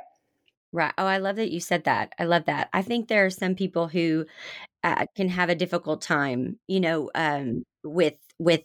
[0.73, 0.93] Right.
[0.99, 2.13] Oh, I love that you said that.
[2.19, 2.69] I love that.
[2.73, 4.27] I think there are some people who
[4.85, 8.63] uh, can have a difficult time, you know, um, with with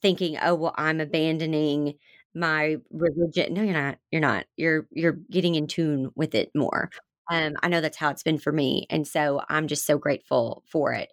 [0.00, 1.94] thinking, oh, well, I'm abandoning
[2.34, 3.54] my religion.
[3.54, 3.98] No, you're not.
[4.10, 4.46] You're not.
[4.56, 6.90] You're you're getting in tune with it more.
[7.30, 8.86] Um, I know that's how it's been for me.
[8.90, 11.10] And so I'm just so grateful for it.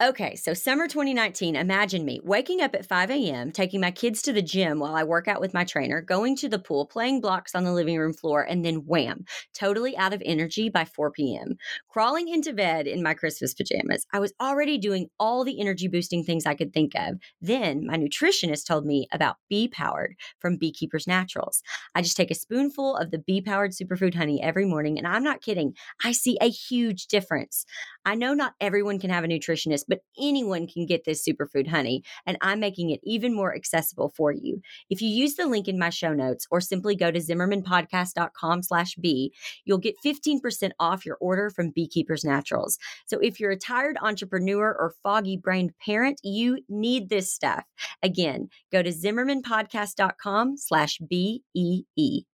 [0.00, 4.32] Okay, so summer 2019, imagine me waking up at 5 a.m., taking my kids to
[4.32, 7.52] the gym while I work out with my trainer, going to the pool, playing blocks
[7.52, 11.56] on the living room floor, and then wham, totally out of energy by 4 p.m.
[11.88, 14.06] Crawling into bed in my Christmas pajamas.
[14.12, 17.16] I was already doing all the energy boosting things I could think of.
[17.40, 21.60] Then my nutritionist told me about Bee Powered from Beekeepers Naturals.
[21.96, 25.24] I just take a spoonful of the Bee Powered superfood honey every morning, and I'm
[25.24, 27.66] not kidding, I see a huge difference.
[28.04, 32.02] I know not everyone can have a nutritionist but anyone can get this superfood honey,
[32.26, 34.60] and I'm making it even more accessible for you.
[34.90, 38.94] If you use the link in my show notes or simply go to zimmermanpodcast.com slash
[38.96, 39.32] bee,
[39.64, 42.78] you'll get 15% off your order from Beekeepers Naturals.
[43.06, 47.64] So if you're a tired entrepreneur or foggy-brained parent, you need this stuff.
[48.02, 52.27] Again, go to zimmermanpodcast.com slash B-E-E.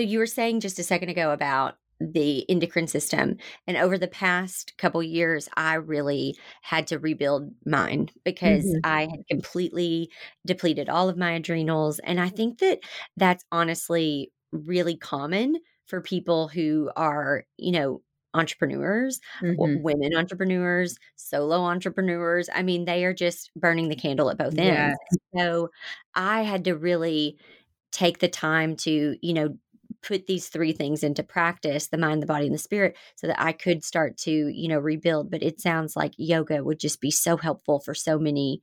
[0.00, 3.36] So you were saying just a second ago about the endocrine system.
[3.66, 8.78] And over the past couple years, I really had to rebuild mine because mm-hmm.
[8.82, 10.10] I had completely
[10.46, 11.98] depleted all of my adrenals.
[11.98, 12.78] And I think that
[13.18, 18.00] that's honestly really common for people who are, you know,
[18.32, 19.82] entrepreneurs, mm-hmm.
[19.82, 22.48] women entrepreneurs, solo entrepreneurs.
[22.54, 24.96] I mean, they are just burning the candle at both ends.
[25.02, 25.18] Yes.
[25.36, 25.68] So
[26.14, 27.36] I had to really
[27.92, 29.58] take the time to, you know,
[30.02, 33.40] put these three things into practice the mind the body and the spirit so that
[33.40, 37.10] i could start to you know rebuild but it sounds like yoga would just be
[37.10, 38.62] so helpful for so many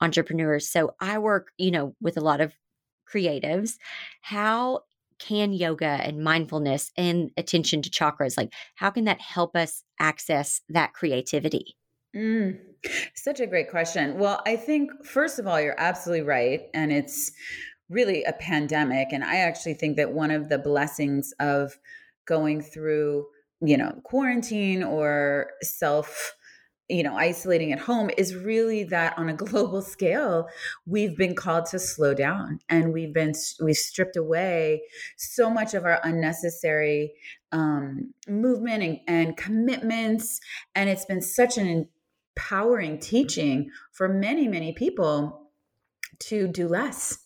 [0.00, 2.54] entrepreneurs so i work you know with a lot of
[3.12, 3.76] creatives.
[4.20, 4.80] How
[5.18, 10.60] can yoga and mindfulness and attention to chakras like how can that help us access
[10.68, 11.76] that creativity?
[12.14, 12.56] Mm,
[13.16, 14.16] such a great question.
[14.16, 17.32] Well i think first of all you're absolutely right and it's
[17.88, 19.08] really a pandemic.
[19.12, 21.78] And I actually think that one of the blessings of
[22.26, 23.26] going through,
[23.60, 26.34] you know, quarantine or self
[26.88, 30.48] you know isolating at home is really that on a global scale
[30.86, 34.82] we've been called to slow down and we've been we've stripped away
[35.16, 37.12] so much of our unnecessary
[37.52, 40.40] um, movement and, and commitments
[40.74, 41.88] and it's been such an
[42.36, 45.50] empowering teaching for many many people
[46.18, 47.18] to do less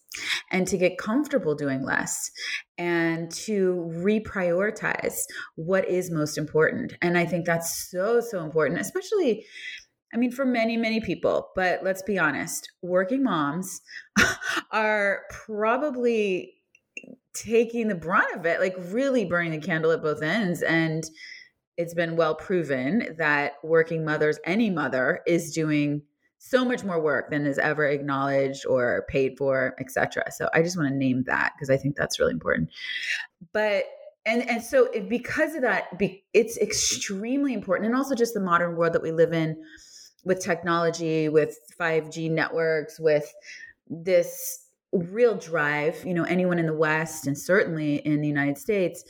[0.50, 2.30] and to get comfortable doing less
[2.78, 5.22] and to reprioritize
[5.56, 6.94] what is most important.
[7.02, 9.46] And I think that's so, so important, especially.
[10.14, 13.80] I mean, for many, many people, but let's be honest, working moms
[14.70, 16.52] are probably
[17.34, 20.62] taking the brunt of it, like really burning the candle at both ends.
[20.62, 21.02] And
[21.76, 26.02] it's been well proven that working mothers, any mother, is doing
[26.44, 30.24] so much more work than is ever acknowledged or paid for, etc.
[30.32, 32.70] So I just want to name that because I think that's really important.
[33.52, 33.84] But
[34.26, 38.40] and and so it, because of that, be, it's extremely important, and also just the
[38.40, 39.56] modern world that we live in
[40.24, 43.32] with technology, with 5G networks, with
[43.88, 46.02] this real drive.
[46.04, 49.04] You know, anyone in the West and certainly in the United States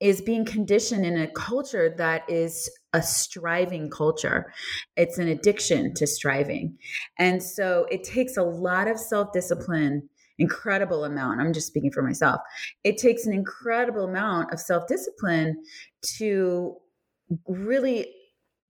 [0.00, 4.52] is being conditioned in a culture that is a striving culture.
[4.96, 6.76] It's an addiction to striving.
[7.18, 11.40] And so it takes a lot of self discipline, incredible amount.
[11.40, 12.40] I'm just speaking for myself.
[12.84, 15.62] It takes an incredible amount of self discipline
[16.18, 16.76] to
[17.46, 18.12] really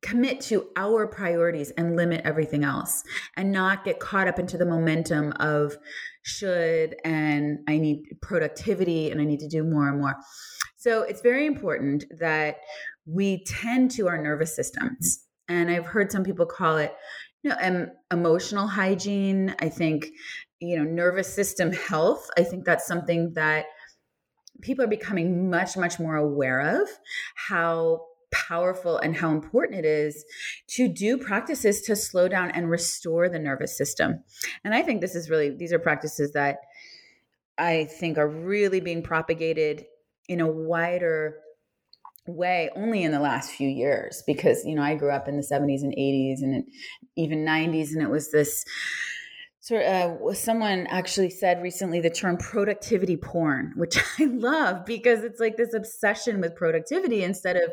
[0.02, 3.04] commit to our priorities and limit everything else
[3.37, 5.76] and not get caught up into the momentum of
[6.22, 10.16] should and I need productivity and I need to do more and more.
[10.76, 12.56] So it's very important that
[13.06, 15.24] we tend to our nervous systems.
[15.48, 16.94] And I've heard some people call it,
[17.42, 19.54] you know, um, emotional hygiene.
[19.60, 20.06] I think,
[20.60, 22.30] you know, nervous system health.
[22.38, 23.66] I think that's something that
[24.60, 26.88] people are becoming much, much more aware of
[27.34, 30.24] how powerful and how important it is
[30.66, 34.22] to do practices to slow down and restore the nervous system.
[34.64, 36.58] And I think this is really, these are practices that
[37.58, 39.84] I think are really being propagated
[40.28, 41.36] in a wider
[42.26, 45.42] way only in the last few years because you know I grew up in the
[45.42, 46.64] 70s and 80s and
[47.16, 48.64] even 90s and it was this
[49.61, 55.24] sort of uh, someone actually said recently the term productivity porn which I love because
[55.24, 57.72] it's like this obsession with productivity instead of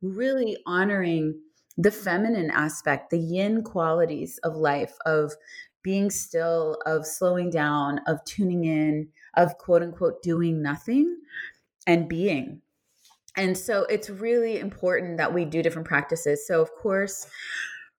[0.00, 1.38] really honoring
[1.76, 5.32] the feminine aspect the yin qualities of life of
[5.82, 11.16] being still of slowing down of tuning in of quote unquote doing nothing
[11.86, 12.60] and being.
[13.36, 16.46] And so it's really important that we do different practices.
[16.46, 17.26] So, of course,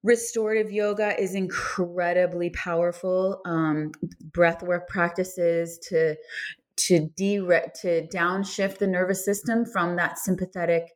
[0.04, 3.42] restorative yoga is incredibly powerful.
[3.46, 3.92] Um,
[4.34, 6.16] breath work practices to
[6.78, 10.88] to de to downshift the nervous system from that sympathetic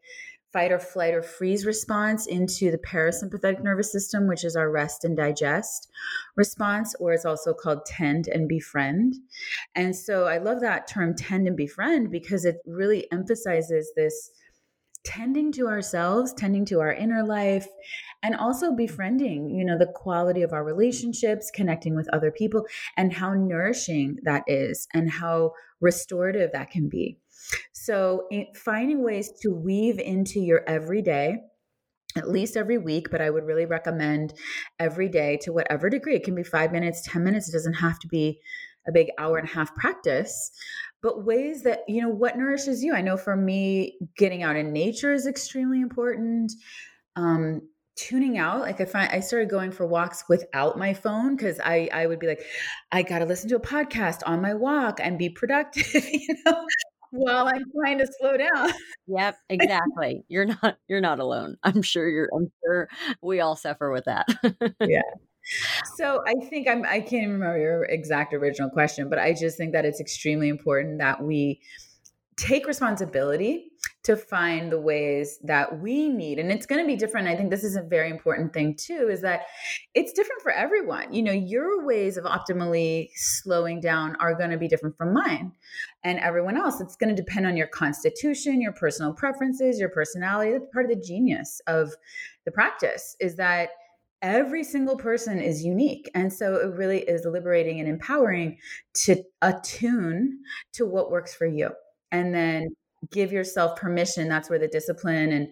[0.55, 5.03] fight or flight or freeze response into the parasympathetic nervous system, which is our rest
[5.03, 5.89] and digest
[6.37, 9.15] response, or it's also called tend and befriend.
[9.75, 14.31] And so I love that term tend and befriend because it really emphasizes this
[15.03, 17.67] tending to ourselves, tending to our inner life,
[18.23, 22.65] and also befriending, you know, the quality of our relationships, connecting with other people,
[22.95, 27.19] and how nourishing that is, and how restorative that can be.
[27.85, 31.37] So, finding ways to weave into your everyday,
[32.17, 34.33] at least every week, but I would really recommend
[34.79, 36.15] every day to whatever degree.
[36.15, 37.47] It can be five minutes, 10 minutes.
[37.47, 38.39] It doesn't have to be
[38.87, 40.49] a big hour and a half practice,
[41.03, 42.95] but ways that, you know, what nourishes you.
[42.95, 46.53] I know for me, getting out in nature is extremely important.
[47.15, 47.61] Um,
[47.97, 51.87] tuning out like i find i started going for walks without my phone because i
[51.93, 52.41] i would be like
[52.91, 56.65] i gotta listen to a podcast on my walk and be productive you know
[57.11, 58.71] while I'm trying to slow down.
[59.07, 60.23] Yep, exactly.
[60.27, 61.57] You're not you're not alone.
[61.63, 62.89] I'm sure you're I'm sure
[63.21, 64.27] we all suffer with that.
[64.79, 65.01] yeah.
[65.95, 69.73] So I think I'm I can't remember your exact original question, but I just think
[69.73, 71.61] that it's extremely important that we
[72.37, 73.71] take responsibility
[74.03, 77.49] to find the ways that we need and it's going to be different i think
[77.49, 79.43] this is a very important thing too is that
[79.93, 84.57] it's different for everyone you know your ways of optimally slowing down are going to
[84.57, 85.51] be different from mine
[86.05, 90.53] and everyone else it's going to depend on your constitution your personal preferences your personality
[90.53, 91.93] that's part of the genius of
[92.45, 93.69] the practice is that
[94.25, 96.09] every single person is unique.
[96.15, 98.57] And so it really is liberating and empowering
[99.05, 100.39] to attune
[100.73, 101.69] to what works for you
[102.11, 102.69] and then
[103.11, 105.47] give yourself permission that's where the discipline and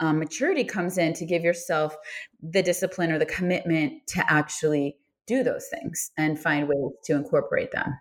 [0.00, 1.96] um, maturity comes in to give yourself
[2.42, 7.72] the discipline or the commitment to actually do those things and find ways to incorporate
[7.72, 7.94] them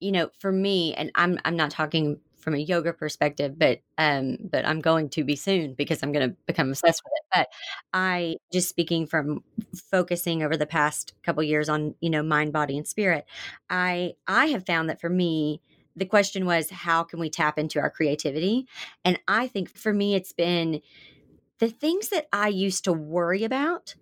[0.00, 4.36] you know for me and i'm i'm not talking from a yoga perspective but um
[4.50, 7.24] but i'm going to be soon because i'm going to become obsessed with it.
[7.34, 7.48] But
[7.92, 9.42] i just speaking from
[9.90, 13.24] focusing over the past couple years on you know mind body and spirit
[13.70, 15.60] i i have found that for me
[15.96, 18.68] the question was how can we tap into our creativity?
[19.04, 20.82] And i think for me it's been
[21.58, 23.94] the things that i used to worry about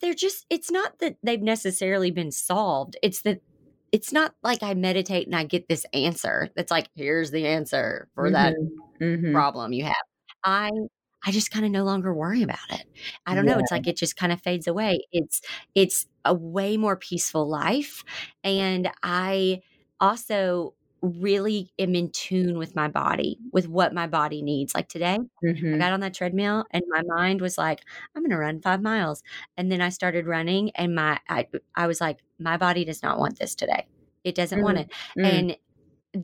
[0.00, 3.40] they're just it's not that they've necessarily been solved it's that
[3.92, 8.08] it's not like i meditate and i get this answer that's like here's the answer
[8.14, 8.34] for mm-hmm.
[8.34, 8.56] that
[9.00, 9.32] mm-hmm.
[9.32, 9.94] problem you have
[10.44, 10.70] i
[11.24, 12.84] i just kind of no longer worry about it
[13.26, 13.54] i don't yeah.
[13.54, 15.40] know it's like it just kind of fades away it's
[15.74, 18.04] it's a way more peaceful life
[18.44, 19.60] and i
[20.00, 24.74] also really am in tune with my body, with what my body needs.
[24.74, 25.74] Like today, mm-hmm.
[25.74, 27.80] I got on that treadmill and my mind was like,
[28.14, 29.22] I'm going to run five miles.
[29.56, 33.18] And then I started running and my, I, I was like, my body does not
[33.18, 33.86] want this today.
[34.24, 34.64] It doesn't mm-hmm.
[34.64, 34.90] want it.
[35.16, 35.24] Mm-hmm.
[35.24, 35.56] And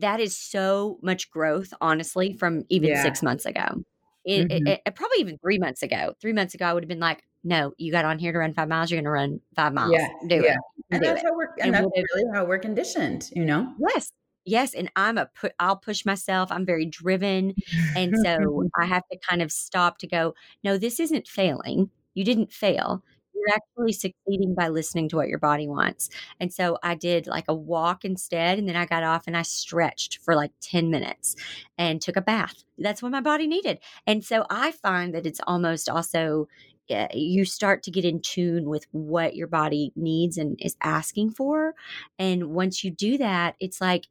[0.01, 3.03] that is so much growth, honestly, from even yeah.
[3.03, 3.83] six months ago.
[4.25, 4.67] It, it, mm-hmm.
[4.67, 6.15] it, probably even three months ago.
[6.19, 8.55] Three months ago, I would have been like, no, you got on here to run
[8.55, 8.89] five miles.
[8.89, 9.93] You're going to run five miles.
[9.93, 10.53] Yeah, do yeah.
[10.53, 10.57] it.
[10.89, 11.25] And that's it.
[11.25, 13.71] how we're, and, and that's really how we're conditioned, you know?
[13.79, 14.11] Yes,
[14.45, 17.53] yes and i'm a put i'll push myself i'm very driven
[17.95, 21.89] and so i have to kind of stop to go no this isn't failing.
[22.13, 23.03] You didn't fail.
[23.33, 26.09] You're actually succeeding by listening to what your body wants.
[26.39, 29.41] And so i did like a walk instead and then i got off and i
[29.41, 31.35] stretched for like 10 minutes
[31.77, 32.63] and took a bath.
[32.77, 33.79] That's what my body needed.
[34.07, 36.47] And so i find that it's almost also
[36.87, 41.31] uh, you start to get in tune with what your body needs and is asking
[41.31, 41.73] for.
[42.19, 44.05] And once you do that, it's like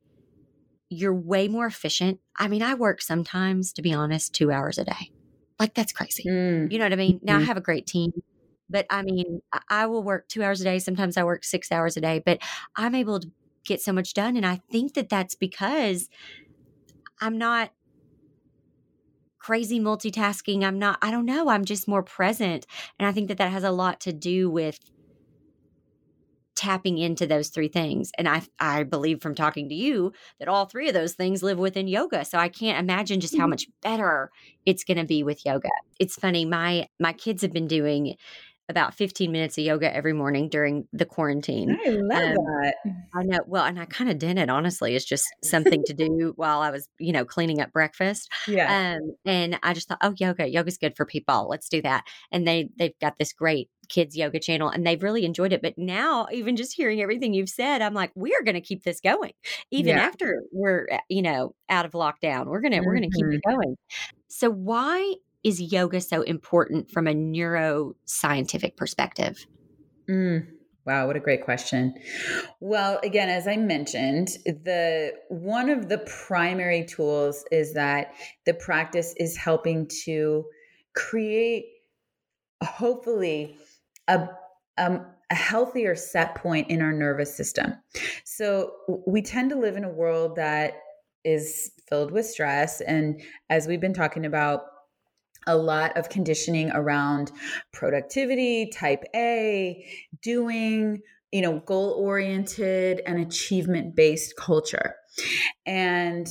[0.94, 2.20] you're way more efficient.
[2.36, 5.10] I mean, I work sometimes, to be honest, two hours a day.
[5.58, 6.24] Like that's crazy.
[6.24, 6.72] Mm.
[6.72, 7.20] You know what I mean?
[7.22, 7.46] Now I mm-hmm.
[7.46, 8.12] have a great team,
[8.68, 10.78] but I mean, I will work two hours a day.
[10.78, 12.38] Sometimes I work six hours a day, but
[12.76, 13.30] I'm able to
[13.64, 14.36] get so much done.
[14.36, 16.08] And I think that that's because
[17.20, 17.72] I'm not
[19.38, 20.64] crazy multitasking.
[20.64, 21.48] I'm not, I don't know.
[21.48, 22.66] I'm just more present.
[22.98, 24.78] And I think that that has a lot to do with
[26.56, 28.10] tapping into those three things.
[28.18, 31.58] And I I believe from talking to you that all three of those things live
[31.58, 32.24] within yoga.
[32.24, 33.50] So I can't imagine just how mm-hmm.
[33.50, 34.30] much better
[34.66, 35.70] it's going to be with yoga.
[35.98, 38.16] It's funny my my kids have been doing
[38.68, 41.78] about 15 minutes of yoga every morning during the quarantine.
[41.84, 42.74] I love um, that.
[43.14, 43.40] I know.
[43.46, 44.94] Well, and I kind of did it, honestly.
[44.94, 48.32] It's just something to do while I was, you know, cleaning up breakfast.
[48.48, 48.96] Yeah.
[48.96, 51.46] Um, and I just thought, oh, yoga, yoga's good for people.
[51.48, 52.04] Let's do that.
[52.32, 55.60] And they, they've got this great kids yoga channel and they've really enjoyed it.
[55.60, 58.82] But now, even just hearing everything you've said, I'm like, we are going to keep
[58.82, 59.32] this going
[59.70, 60.02] even yeah.
[60.02, 62.46] after we're, eh, you know, out of lockdown.
[62.46, 62.86] We're going to, mm-hmm.
[62.86, 63.56] we're going to keep it mm-hmm.
[63.56, 63.76] going.
[64.28, 69.46] So why is yoga so important from a neuroscientific perspective?
[70.08, 70.46] Mm,
[70.86, 71.94] wow, what a great question.
[72.60, 78.14] Well, again, as I mentioned, the one of the primary tools is that
[78.46, 80.44] the practice is helping to
[80.94, 81.66] create
[82.62, 83.56] hopefully
[84.08, 84.28] a
[84.78, 87.74] um, a healthier set point in our nervous system.
[88.24, 88.72] So
[89.06, 90.74] we tend to live in a world that
[91.24, 94.60] is filled with stress and as we've been talking about
[95.46, 97.32] a lot of conditioning around
[97.72, 99.86] productivity, type A,
[100.22, 101.00] doing,
[101.32, 104.94] you know, goal oriented and achievement based culture.
[105.66, 106.28] And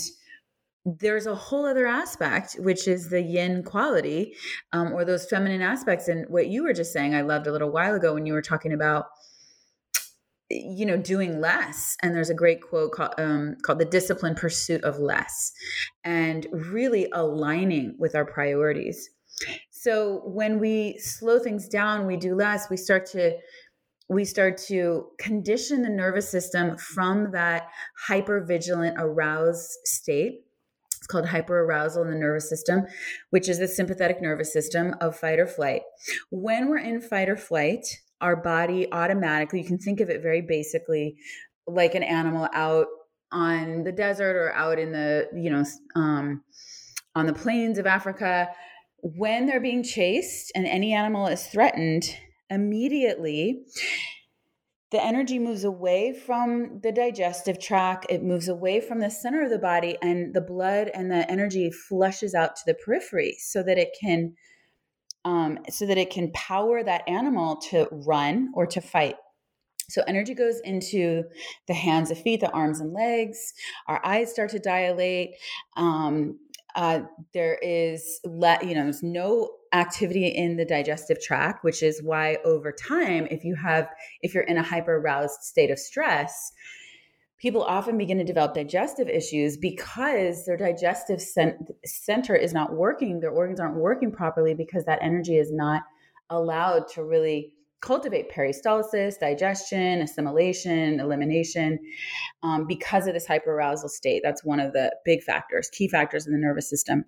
[0.86, 4.36] there's a whole other aspect, which is the yin quality
[4.74, 6.08] um, or those feminine aspects.
[6.08, 8.42] And what you were just saying, I loved a little while ago when you were
[8.42, 9.06] talking about
[10.54, 11.96] you know doing less.
[12.02, 15.52] And there's a great quote called, um, called the disciplined pursuit of less
[16.04, 19.10] and really aligning with our priorities.
[19.72, 23.36] So when we slow things down we do less we start to
[24.10, 27.70] we start to condition the nervous system from that
[28.08, 30.42] hyper vigilant aroused state.
[30.98, 32.86] It's called hyperarousal in the nervous system,
[33.32, 35.82] which is the sympathetic nervous system of fight or flight.
[36.32, 37.86] When we're in fight or flight,
[38.24, 41.18] our body automatically, you can think of it very basically
[41.68, 42.88] like an animal out
[43.32, 45.66] on the desert or out in the, you know,
[45.96, 46.42] um,
[47.16, 48.48] on the plains of Africa.
[49.02, 52.06] When they're being chased and any animal is threatened,
[52.50, 53.66] immediately
[54.92, 59.50] the energy moves away from the digestive tract it moves away from the center of
[59.50, 63.80] the body and the blood and the energy flushes out to the periphery so that
[63.80, 64.36] it can
[65.26, 69.16] um, so that it can power that animal to run or to fight.
[69.90, 71.24] So energy goes into
[71.68, 73.54] the hands and feet the arms and legs.
[73.88, 75.36] Our eyes start to dilate.
[75.76, 76.40] Um,
[76.76, 77.02] uh,
[77.34, 82.38] there is let you know there's no activity in the digestive tract which is why
[82.46, 83.90] over time if you have
[84.22, 86.52] if you're in a hyper aroused state of stress
[87.40, 93.32] people often begin to develop digestive issues because their digestive center is not working their
[93.32, 95.84] organs aren't working properly because that energy is not
[96.30, 97.54] allowed to really
[97.84, 101.78] cultivate peristalsis, digestion, assimilation, elimination,
[102.42, 104.22] um, because of this hyperarousal state.
[104.24, 107.04] That's one of the big factors, key factors in the nervous system.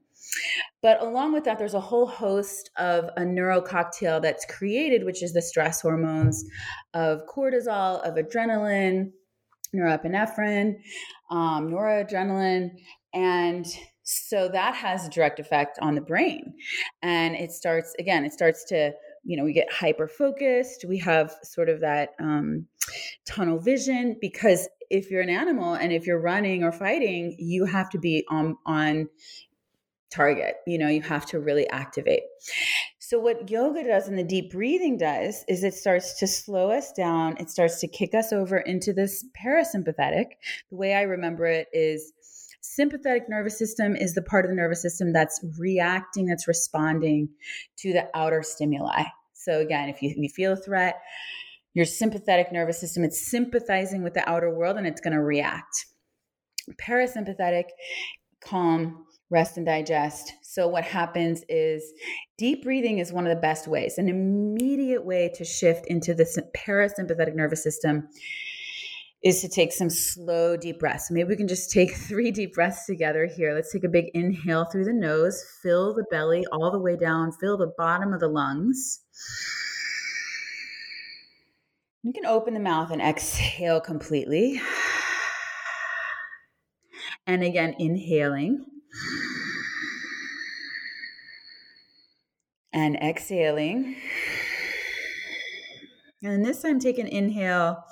[0.82, 5.24] But along with that, there's a whole host of a neuro cocktail that's created, which
[5.24, 6.44] is the stress hormones
[6.94, 9.12] of cortisol, of adrenaline,
[9.76, 10.76] norepinephrine,
[11.30, 12.72] um, noradrenaline,
[13.14, 13.66] and
[14.04, 16.54] so that has a direct effect on the brain.
[17.02, 18.94] And it starts, again, it starts to
[19.26, 22.66] you know we get hyper focused we have sort of that um,
[23.26, 27.90] tunnel vision because if you're an animal and if you're running or fighting you have
[27.90, 29.10] to be on on
[30.12, 32.22] target you know you have to really activate
[33.08, 36.92] so what yoga does and the deep breathing does is it starts to slow us
[36.94, 40.26] down it starts to kick us over into this parasympathetic
[40.70, 42.14] the way i remember it is
[42.66, 47.30] sympathetic nervous system is the part of the nervous system that's reacting, that's responding
[47.78, 49.04] to the outer stimuli.
[49.34, 51.02] So, again, if you, if you feel a threat,
[51.74, 55.86] your sympathetic nervous system, it's sympathizing with the outer world and it's going to react.
[56.82, 57.66] Parasympathetic,
[58.42, 60.34] calm, rest and digest.
[60.42, 61.84] So, what happens is
[62.38, 66.26] deep breathing is one of the best ways, an immediate way to shift into the
[66.56, 68.08] parasympathetic nervous system
[69.26, 71.10] is to take some slow, deep breaths.
[71.10, 73.54] Maybe we can just take three deep breaths together here.
[73.56, 77.32] Let's take a big inhale through the nose, fill the belly all the way down,
[77.32, 79.02] fill the bottom of the lungs.
[82.04, 84.62] You can open the mouth and exhale completely.
[87.26, 88.64] And again, inhaling.
[92.74, 93.96] And exhaling.
[96.24, 97.84] And this time, take an inhale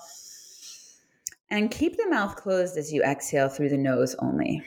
[1.49, 4.63] and keep the mouth closed as you exhale through the nose only.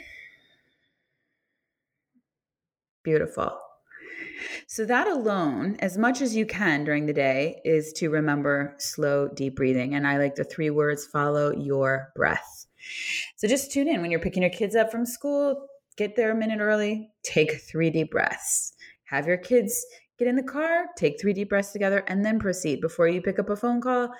[3.03, 3.59] Beautiful.
[4.68, 9.28] So, that alone, as much as you can during the day, is to remember slow,
[9.28, 9.95] deep breathing.
[9.95, 12.66] And I like the three words follow your breath.
[13.37, 15.66] So, just tune in when you're picking your kids up from school,
[15.97, 18.72] get there a minute early, take three deep breaths.
[19.05, 19.84] Have your kids
[20.18, 22.80] get in the car, take three deep breaths together, and then proceed.
[22.80, 24.11] Before you pick up a phone call,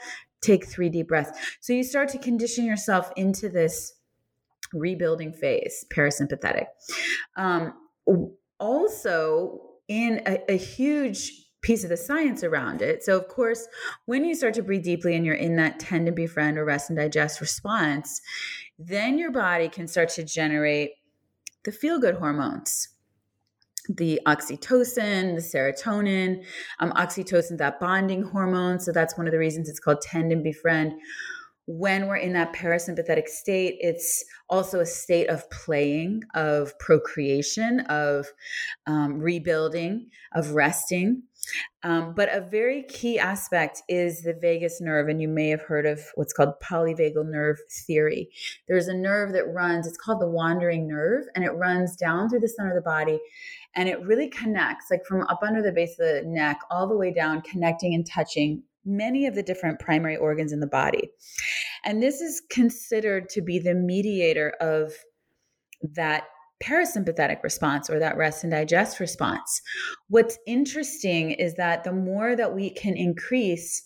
[0.43, 1.39] take three deep breaths.
[1.61, 3.95] So you start to condition yourself into this
[4.73, 6.67] rebuilding phase, parasympathetic.
[7.37, 7.75] Um,
[8.59, 11.31] also, in a, a huge
[11.63, 13.03] piece of the science around it.
[13.03, 13.67] So, of course,
[14.05, 16.91] when you start to breathe deeply and you're in that tend and befriend or rest
[16.91, 18.21] and digest response,
[18.79, 20.93] then your body can start to generate
[21.67, 22.89] the feel good hormones
[23.89, 26.45] the oxytocin, the serotonin.
[26.81, 28.81] Um, oxytocin, that bonding hormone.
[28.81, 30.93] So that's one of the reasons it's called tend and befriend.
[31.67, 38.27] When we're in that parasympathetic state, it's also a state of playing, of procreation, of
[38.87, 41.25] um, rebuilding, of resting.
[41.83, 45.87] Um, but a very key aspect is the vagus nerve, and you may have heard
[45.87, 48.31] of what's called polyvagal nerve theory.
[48.69, 52.41] There's a nerve that runs, it's called the wandering nerve, and it runs down through
[52.41, 53.21] the center of the body
[53.77, 56.97] and it really connects like from up under the base of the neck all the
[56.97, 61.11] way down connecting and touching many of the different primary organs in the body
[61.85, 64.93] and this is considered to be the mediator of
[65.83, 66.25] that
[66.63, 69.61] parasympathetic response or that rest and digest response.
[70.09, 73.83] What's interesting is that the more that we can increase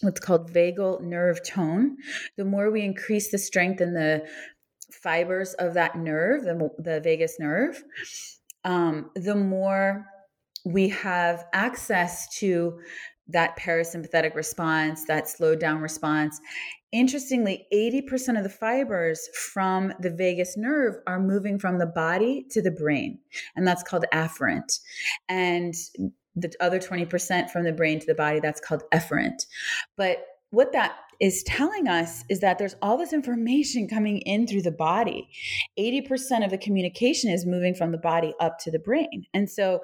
[0.00, 1.96] what's called vagal nerve tone
[2.36, 4.26] the more we increase the strength and the
[4.90, 7.84] fibers of that nerve the, the vagus nerve
[8.64, 10.04] um, the more
[10.64, 12.80] we have access to
[13.28, 16.40] that parasympathetic response, that slowed down response,
[16.92, 22.62] interestingly, 80% of the fibers from the vagus nerve are moving from the body to
[22.62, 23.18] the brain,
[23.56, 24.78] and that's called afferent.
[25.28, 25.74] And
[26.36, 29.46] the other 20% from the brain to the body, that's called efferent.
[29.96, 34.62] But what that is telling us is that there's all this information coming in through
[34.62, 35.28] the body.
[35.78, 39.24] 80% of the communication is moving from the body up to the brain.
[39.32, 39.80] And so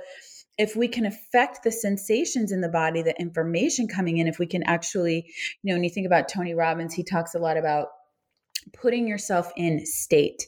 [0.58, 4.46] if we can affect the sensations in the body, the information coming in, if we
[4.46, 5.24] can actually,
[5.62, 7.88] you know, when you think about Tony Robbins, he talks a lot about
[8.72, 10.46] putting yourself in state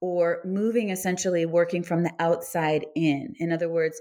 [0.00, 3.34] or moving essentially working from the outside in.
[3.38, 4.00] In other words,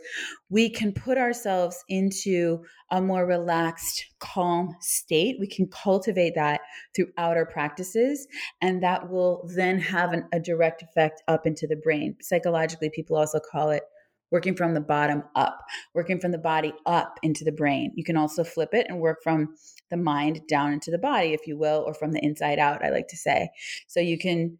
[0.50, 5.38] we can put ourselves into a more relaxed, calm state.
[5.40, 6.62] We can cultivate that
[6.96, 8.28] through outer practices,
[8.62, 12.16] and that will then have an, a direct effect up into the brain.
[12.22, 13.84] Psychologically, people also call it
[14.32, 15.60] working from the bottom up,
[15.94, 17.92] working from the body up into the brain.
[17.96, 19.56] You can also flip it and work from
[19.90, 22.90] the mind down into the body, if you will, or from the inside out, I
[22.90, 23.50] like to say.
[23.88, 24.60] So you can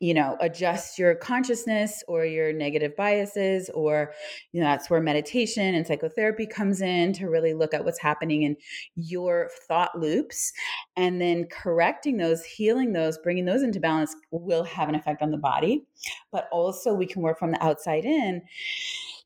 [0.00, 4.12] you know adjust your consciousness or your negative biases or
[4.52, 8.42] you know that's where meditation and psychotherapy comes in to really look at what's happening
[8.42, 8.56] in
[8.96, 10.52] your thought loops.
[10.96, 15.30] And then correcting those healing those bringing those into balance will have an effect on
[15.30, 15.84] the body.
[16.30, 18.42] But also we can work from the outside in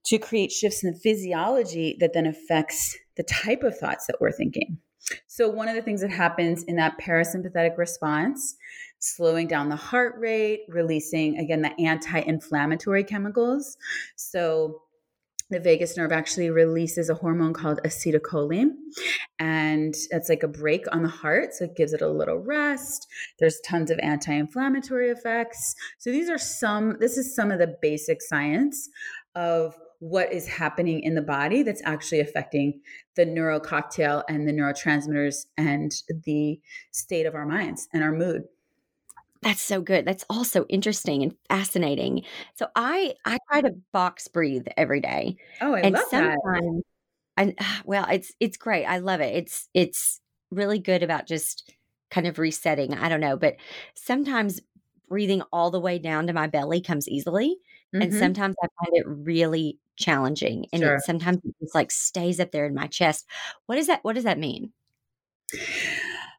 [0.06, 4.32] to create shifts in the physiology that then affects the type of thoughts that we're
[4.32, 4.78] thinking.
[5.26, 8.56] So one of the things that happens in that parasympathetic response
[8.98, 13.76] slowing down the heart rate, releasing, again, the anti inflammatory chemicals.
[14.16, 14.82] So,
[15.50, 18.70] the vagus nerve actually releases a hormone called acetylcholine
[19.38, 23.06] and it's like a brake on the heart so it gives it a little rest.
[23.38, 25.74] There's tons of anti-inflammatory effects.
[25.98, 28.88] So these are some this is some of the basic science
[29.34, 32.80] of what is happening in the body that's actually affecting
[33.14, 35.94] the neural cocktail and the neurotransmitters and
[36.24, 36.60] the
[36.92, 38.42] state of our minds and our mood
[39.42, 40.04] that's so good.
[40.04, 42.24] That's also interesting and fascinating.
[42.54, 45.36] So I I try to box breathe every day.
[45.60, 46.82] Oh, I and love that.
[47.36, 48.84] I well, it's it's great.
[48.84, 49.34] I love it.
[49.34, 50.20] It's it's
[50.50, 51.72] really good about just
[52.10, 52.94] kind of resetting.
[52.94, 53.56] I don't know, but
[53.94, 54.60] sometimes
[55.08, 57.56] breathing all the way down to my belly comes easily,
[57.94, 58.02] mm-hmm.
[58.02, 60.96] and sometimes I find it really challenging, and sure.
[60.96, 63.26] it, sometimes it just like stays up there in my chest.
[63.66, 64.72] What does that What does that mean?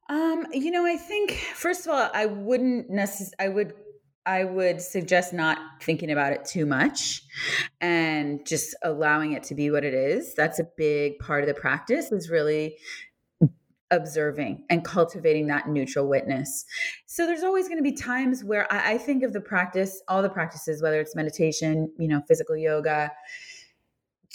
[0.10, 3.36] Um, you know, I think first of all, I wouldn't necessarily.
[3.39, 3.74] I would
[4.28, 7.24] I would suggest not thinking about it too much
[7.80, 10.36] and just allowing it to be what it is.
[10.36, 12.76] That's a big part of the practice is really
[13.89, 16.66] observing and cultivating that neutral witness.
[17.05, 20.22] So there's always going to be times where I, I think of the practice, all
[20.22, 23.14] the practices, whether it's meditation, you know, physical yoga,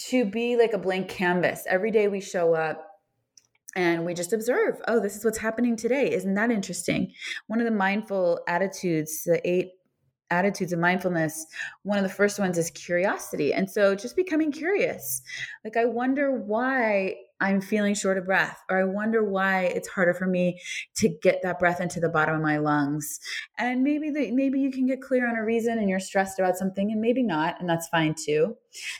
[0.07, 1.65] to be like a blank canvas.
[1.69, 2.92] Every day we show up
[3.75, 6.13] and we just observe oh this is what's happening today.
[6.13, 7.13] Isn't that interesting?
[7.47, 9.73] One of the mindful attitudes the eight
[10.31, 11.47] attitudes of mindfulness
[11.83, 15.23] one of the first ones is curiosity and so just becoming curious.
[15.65, 20.15] Like i wonder why i'm feeling short of breath or i wonder why it's harder
[20.15, 20.61] for me
[20.97, 23.21] to get that breath into the bottom of my lungs.
[23.59, 26.57] And maybe the, maybe you can get clear on a reason and you're stressed about
[26.57, 28.57] something and maybe not and that's fine too.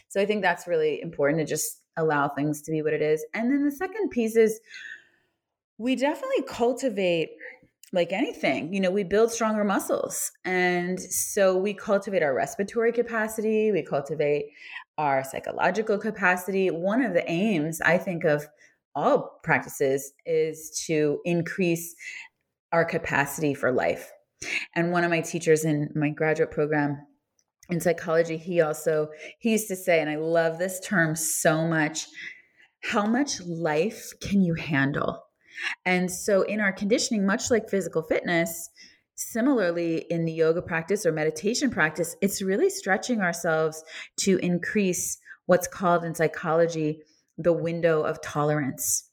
[0.09, 3.25] So i think that's really important to just allow things to be what it is.
[3.35, 4.61] And then the second piece is
[5.79, 7.31] we definitely cultivate
[7.95, 10.33] like anything, you know, we build stronger muscles.
[10.45, 14.47] And so we cultivate our respiratory capacity, we cultivate
[14.97, 16.71] our psychological capacity.
[16.71, 18.47] One of the aims, I think, of
[18.95, 21.95] all practices is to increase
[22.73, 24.11] our capacity for life.
[24.75, 27.07] And one of my teachers in my graduate program
[27.71, 29.09] in psychology he also
[29.39, 32.07] he used to say and i love this term so much
[32.83, 35.23] how much life can you handle?
[35.85, 38.69] And so in our conditioning much like physical fitness
[39.15, 43.85] similarly in the yoga practice or meditation practice it's really stretching ourselves
[44.17, 47.03] to increase what's called in psychology
[47.39, 49.09] the window of tolerance.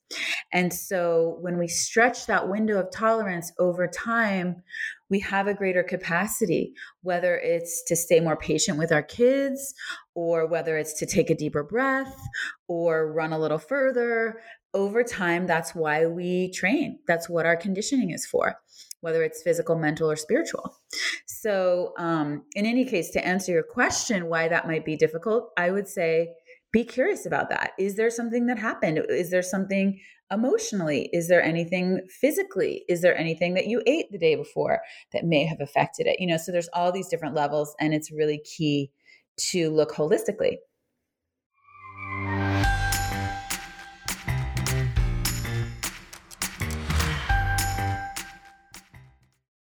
[0.51, 4.63] And so when we stretch that window of tolerance over time,
[5.10, 9.74] we have a greater capacity, whether it's to stay more patient with our kids,
[10.14, 12.16] or whether it's to take a deeper breath
[12.68, 14.39] or run a little further.
[14.74, 16.99] Over time, that's why we train.
[17.07, 18.55] That's what our conditioning is for,
[19.01, 20.76] whether it's physical, mental, or spiritual.
[21.26, 25.72] So, um, in any case, to answer your question, why that might be difficult, I
[25.72, 26.36] would say
[26.72, 27.72] be curious about that.
[27.80, 28.99] Is there something that happened?
[29.09, 29.99] Is there something
[30.32, 31.09] emotionally?
[31.11, 32.84] Is there anything physically?
[32.88, 36.20] Is there anything that you ate the day before that may have affected it?
[36.20, 38.91] You know, so there's all these different levels, and it's really key
[39.51, 40.57] to look holistically.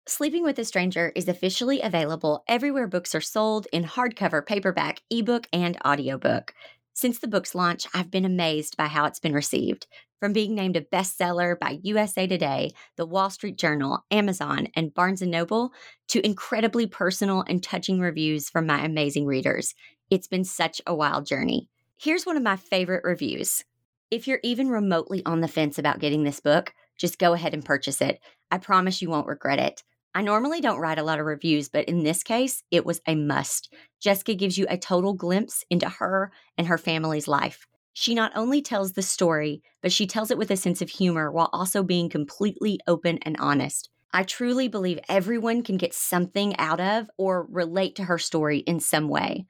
[0.07, 5.47] Sleeping with a Stranger is officially available everywhere books are sold in hardcover, paperback, ebook,
[5.51, 6.53] and audiobook.
[6.93, 9.87] Since the book's launch, I've been amazed by how it's been received.
[10.19, 15.21] From being named a bestseller by USA Today, The Wall Street Journal, Amazon, and Barnes
[15.21, 15.71] & Noble,
[16.09, 19.73] to incredibly personal and touching reviews from my amazing readers.
[20.09, 21.69] It's been such a wild journey.
[21.97, 23.63] Here's one of my favorite reviews.
[24.11, 27.63] If you're even remotely on the fence about getting this book, just go ahead and
[27.63, 28.19] purchase it.
[28.51, 29.83] I promise you won't regret it.
[30.13, 33.15] I normally don't write a lot of reviews, but in this case, it was a
[33.15, 33.73] must.
[34.01, 37.65] Jessica gives you a total glimpse into her and her family's life.
[37.93, 41.31] She not only tells the story, but she tells it with a sense of humor
[41.31, 43.89] while also being completely open and honest.
[44.13, 48.81] I truly believe everyone can get something out of or relate to her story in
[48.81, 49.45] some way.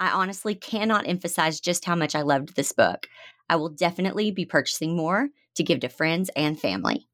[0.00, 3.06] I honestly cannot emphasize just how much I loved this book.
[3.48, 7.06] I will definitely be purchasing more to give to friends and family.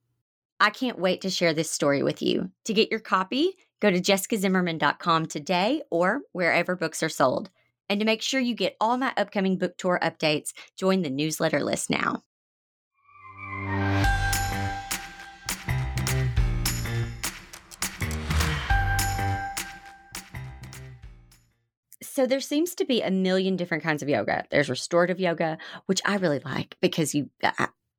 [0.62, 2.52] I can't wait to share this story with you.
[2.66, 7.50] To get your copy, go to jessicazimmerman.com today or wherever books are sold.
[7.88, 11.64] And to make sure you get all my upcoming book tour updates, join the newsletter
[11.64, 12.22] list now.
[22.04, 24.44] So there seems to be a million different kinds of yoga.
[24.52, 27.30] There's restorative yoga, which I really like because you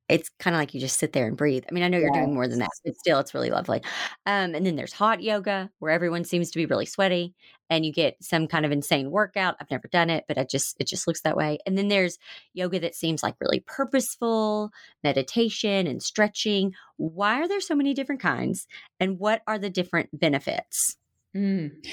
[0.08, 1.64] it's kind of like you just sit there and breathe.
[1.68, 2.22] I mean, I know you're yes.
[2.22, 3.82] doing more than that, but still, it's really lovely.
[4.26, 7.34] Um, and then there's hot yoga where everyone seems to be really sweaty,
[7.70, 9.56] and you get some kind of insane workout.
[9.60, 11.58] I've never done it, but I just it just looks that way.
[11.66, 12.18] And then there's
[12.52, 14.70] yoga that seems like really purposeful,
[15.02, 16.74] meditation and stretching.
[16.96, 18.66] Why are there so many different kinds,
[19.00, 20.96] and what are the different benefits?
[21.34, 21.84] Mm.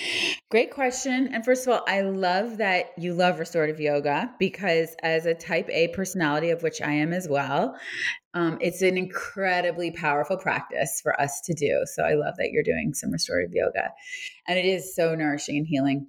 [0.52, 1.30] Great question.
[1.34, 5.68] And first of all, I love that you love restorative yoga because, as a type
[5.70, 7.76] A personality, of which I am as well,
[8.36, 11.82] um, it's an incredibly powerful practice for us to do.
[11.96, 13.90] So I love that you're doing some restorative yoga.
[14.48, 16.06] And it is so nourishing and healing.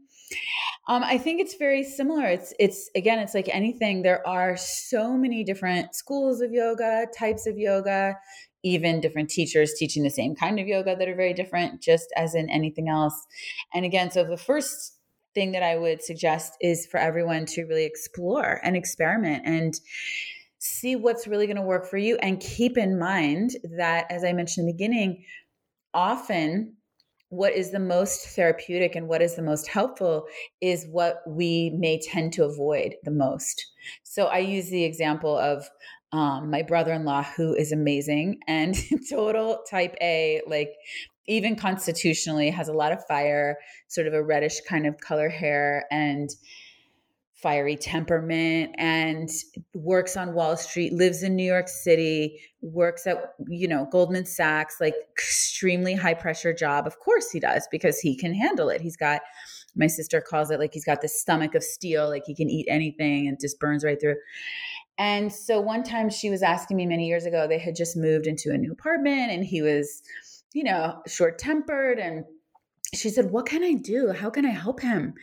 [0.89, 2.27] Um, I think it's very similar.
[2.27, 4.03] It's it's again, it's like anything.
[4.03, 8.17] There are so many different schools of yoga, types of yoga
[8.63, 12.35] even different teachers teaching the same kind of yoga that are very different, just as
[12.35, 13.27] in anything else.
[13.75, 14.99] And again, so the first
[15.35, 19.75] thing that I would suggest is for everyone to really explore and experiment and
[20.59, 22.17] see what's really going to work for you.
[22.23, 25.25] And keep in mind that, as I mentioned in the beginning,
[25.95, 26.77] often
[27.31, 30.27] what is the most therapeutic and what is the most helpful
[30.61, 33.73] is what we may tend to avoid the most.
[34.03, 35.67] So I use the example of
[36.13, 38.77] um, my brother-in-law who is amazing and
[39.11, 40.75] total type a like
[41.27, 43.57] even constitutionally has a lot of fire
[43.89, 46.31] sort of a reddish kind of color hair and
[47.35, 49.29] fiery temperament and
[49.75, 54.77] works on wall street lives in new york city works at you know goldman sachs
[54.81, 54.95] like
[55.63, 56.89] extremely high pressure job.
[56.89, 58.81] Of course he does because he can handle it.
[58.81, 59.21] He's got
[59.77, 62.67] my sister calls it like he's got the stomach of steel like he can eat
[62.69, 64.17] anything and just burns right through
[64.99, 68.27] and so one time she was asking me many years ago, they had just moved
[68.27, 70.03] into a new apartment and he was,
[70.53, 71.99] you know, short tempered.
[71.99, 72.25] And
[72.95, 74.13] she said, What can I do?
[74.13, 75.15] How can I help him?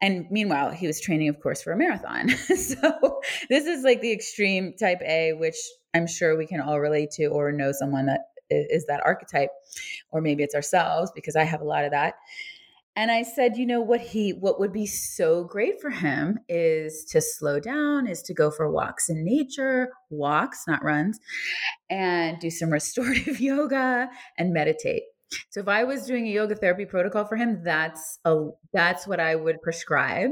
[0.00, 2.28] And meanwhile, he was training, of course, for a marathon.
[2.56, 5.56] so this is like the extreme type A, which
[5.94, 9.50] I'm sure we can all relate to or know someone that is that archetype.
[10.10, 12.14] Or maybe it's ourselves because I have a lot of that.
[12.96, 17.04] And I said, you know what he what would be so great for him is
[17.10, 21.18] to slow down, is to go for walks in nature, walks, not runs,
[21.90, 25.02] and do some restorative yoga and meditate.
[25.50, 29.18] So if I was doing a yoga therapy protocol for him, that's a that's what
[29.18, 30.30] I would prescribe.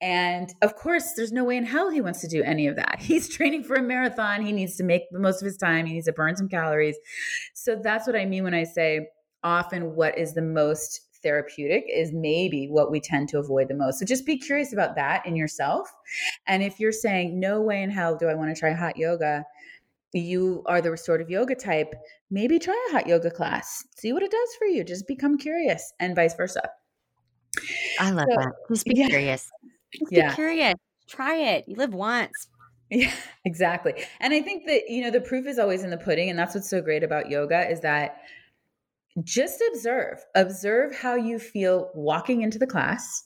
[0.00, 2.98] And of course, there's no way in hell he wants to do any of that.
[3.00, 4.44] He's training for a marathon.
[4.44, 5.86] He needs to make the most of his time.
[5.86, 6.96] He needs to burn some calories.
[7.54, 9.08] So that's what I mean when I say
[9.42, 13.98] often what is the most therapeutic is maybe what we tend to avoid the most.
[13.98, 15.88] So just be curious about that in yourself.
[16.46, 19.44] And if you're saying, no way in hell do I want to try hot yoga,
[20.12, 21.94] you are the restorative yoga type,
[22.30, 23.84] maybe try a hot yoga class.
[23.96, 24.84] See what it does for you.
[24.84, 26.68] Just become curious and vice versa.
[27.98, 28.52] I love so, that.
[28.68, 29.08] Just be yeah.
[29.08, 29.50] curious.
[29.98, 30.28] Just yeah.
[30.30, 30.74] be curious.
[31.08, 31.64] Try it.
[31.66, 32.48] You live once.
[32.90, 33.12] Yeah,
[33.46, 34.04] exactly.
[34.20, 36.28] And I think that, you know, the proof is always in the pudding.
[36.28, 38.18] And that's what's so great about yoga is that
[39.22, 40.24] just observe.
[40.34, 43.24] Observe how you feel walking into the class,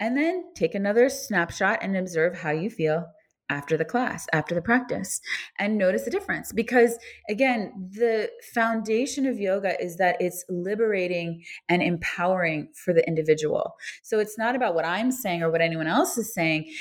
[0.00, 3.06] and then take another snapshot and observe how you feel
[3.48, 5.20] after the class, after the practice,
[5.58, 6.52] and notice the difference.
[6.52, 6.98] Because
[7.28, 13.76] again, the foundation of yoga is that it's liberating and empowering for the individual.
[14.02, 16.72] So it's not about what I'm saying or what anyone else is saying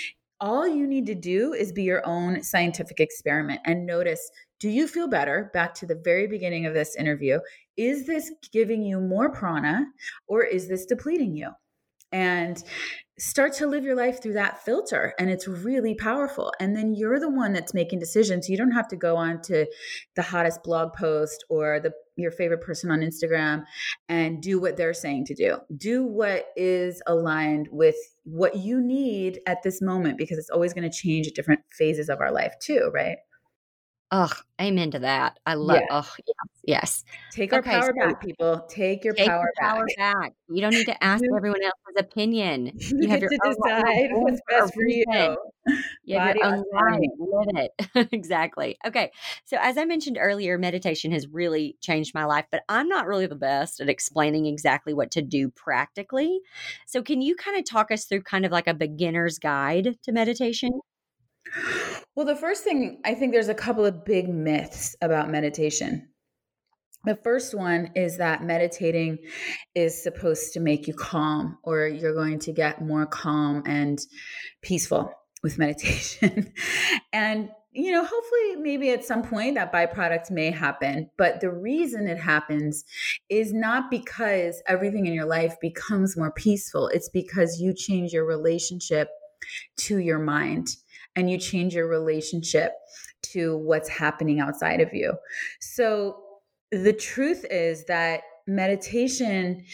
[0.42, 4.30] all you need to do is be your own scientific experiment and notice
[4.60, 5.50] do you feel better?
[5.54, 7.40] Back to the very beginning of this interview.
[7.78, 9.86] Is this giving you more prana
[10.28, 11.52] or is this depleting you?
[12.12, 12.64] And
[13.18, 17.20] start to live your life through that filter and it's really powerful and then you're
[17.20, 19.66] the one that's making decisions you don't have to go on to
[20.18, 23.64] the hottest blog post or the your favorite person on Instagram
[24.10, 27.96] and do what they're saying to do do what is aligned with
[28.26, 32.10] what you need at this moment because it's always going to change at different phases
[32.10, 33.18] of our life too right
[34.12, 34.32] Oh,
[34.62, 35.40] amen to that.
[35.46, 35.80] I love.
[35.82, 35.88] Yeah.
[35.90, 37.04] Oh, yes, yes.
[37.32, 40.34] take our Okay, power so- back people take your Take power your power back back.
[40.48, 42.72] You don't need to ask everyone else's opinion.
[42.76, 45.06] you, You have your to own decide what's born for a best for you.
[46.04, 47.10] You have Body your own life.
[47.18, 48.10] Live it.
[48.14, 48.78] exactly.
[48.86, 49.12] Okay.
[49.46, 53.26] So, as I mentioned earlier, meditation has really changed my life, but I'm not really
[53.26, 56.40] the best at explaining exactly what to do practically.
[56.86, 60.12] So, can you kind of talk us through kind of like a beginner's guide to
[60.12, 60.80] meditation?
[62.16, 66.10] Well, the first thing, I think there's a couple of big myths about meditation.
[67.06, 69.20] The first one is that meditating
[69.76, 74.00] is supposed to make you calm, or you're going to get more calm and
[74.62, 75.12] peaceful
[75.44, 76.52] with meditation.
[77.14, 81.10] and, you know, hopefully, maybe at some point that byproduct may happen.
[81.18, 82.86] But the reason it happens
[83.30, 88.26] is not because everything in your life becomes more peaceful, it's because you change your
[88.26, 89.10] relationship
[89.78, 90.78] to your mind
[91.16, 92.74] and you change your relationship
[93.24, 95.14] to what's happening outside of you.
[95.60, 96.18] So
[96.72, 99.66] the truth is that meditation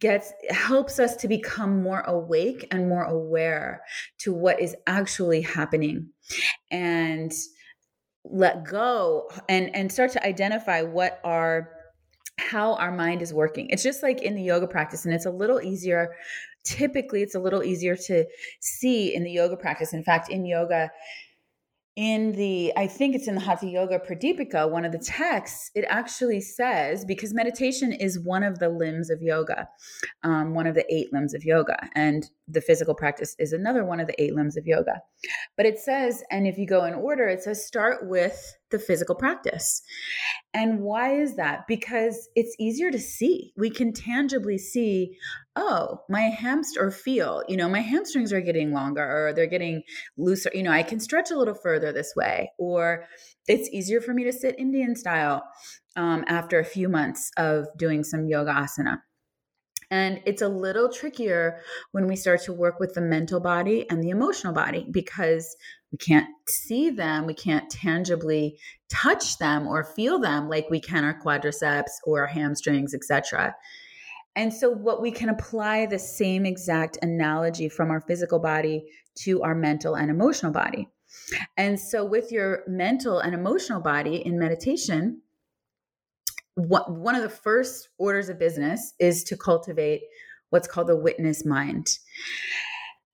[0.00, 3.82] gets helps us to become more awake and more aware
[4.18, 6.08] to what is actually happening
[6.70, 7.32] and
[8.24, 11.70] let go and and start to identify what our
[12.38, 13.68] how our mind is working.
[13.70, 16.14] It's just like in the yoga practice and it's a little easier
[16.64, 18.24] typically it's a little easier to
[18.60, 19.92] see in the yoga practice.
[19.92, 20.90] In fact, in yoga,
[21.96, 25.84] in the I think it's in the Hatha Yoga Pradipika, one of the texts, it
[25.88, 29.68] actually says because meditation is one of the limbs of yoga,
[30.22, 34.00] um, one of the eight limbs of yoga, and the physical practice is another one
[34.00, 35.02] of the eight limbs of yoga.
[35.56, 39.14] But it says, and if you go in order, it says start with the physical
[39.14, 39.82] practice.
[40.52, 41.66] And why is that?
[41.68, 43.52] Because it's easier to see.
[43.56, 45.16] We can tangibly see,
[45.56, 49.82] oh, my hamster or feel, you know, my hamstrings are getting longer or they're getting
[50.16, 50.50] looser.
[50.54, 53.06] You know, I can stretch a little further this way, or
[53.46, 55.42] it's easier for me to sit Indian style
[55.96, 58.98] um, after a few months of doing some yoga asana.
[59.90, 61.60] And it's a little trickier
[61.90, 65.56] when we start to work with the mental body and the emotional body because
[65.92, 71.04] we can't see them, we can't tangibly touch them or feel them like we can
[71.04, 73.54] our quadriceps or our hamstrings, etc.
[74.36, 78.84] And so what we can apply the same exact analogy from our physical body
[79.16, 80.88] to our mental and emotional body.
[81.56, 85.22] And so with your mental and emotional body in meditation,
[86.54, 90.02] what, one of the first orders of business is to cultivate
[90.50, 91.98] what's called the witness mind.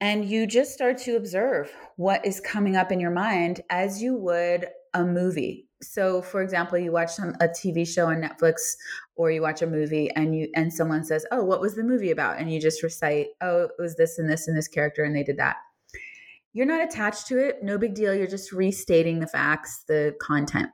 [0.01, 4.15] And you just start to observe what is coming up in your mind as you
[4.15, 5.69] would a movie.
[5.83, 8.75] So, for example, you watch some a TV show on Netflix
[9.15, 12.11] or you watch a movie and you and someone says, "Oh, what was the movie
[12.11, 15.15] about?" and you just recite, "Oh, it was this and this and this character and
[15.15, 15.57] they did that."
[16.53, 18.15] You're not attached to it, no big deal.
[18.15, 20.71] You're just restating the facts, the content.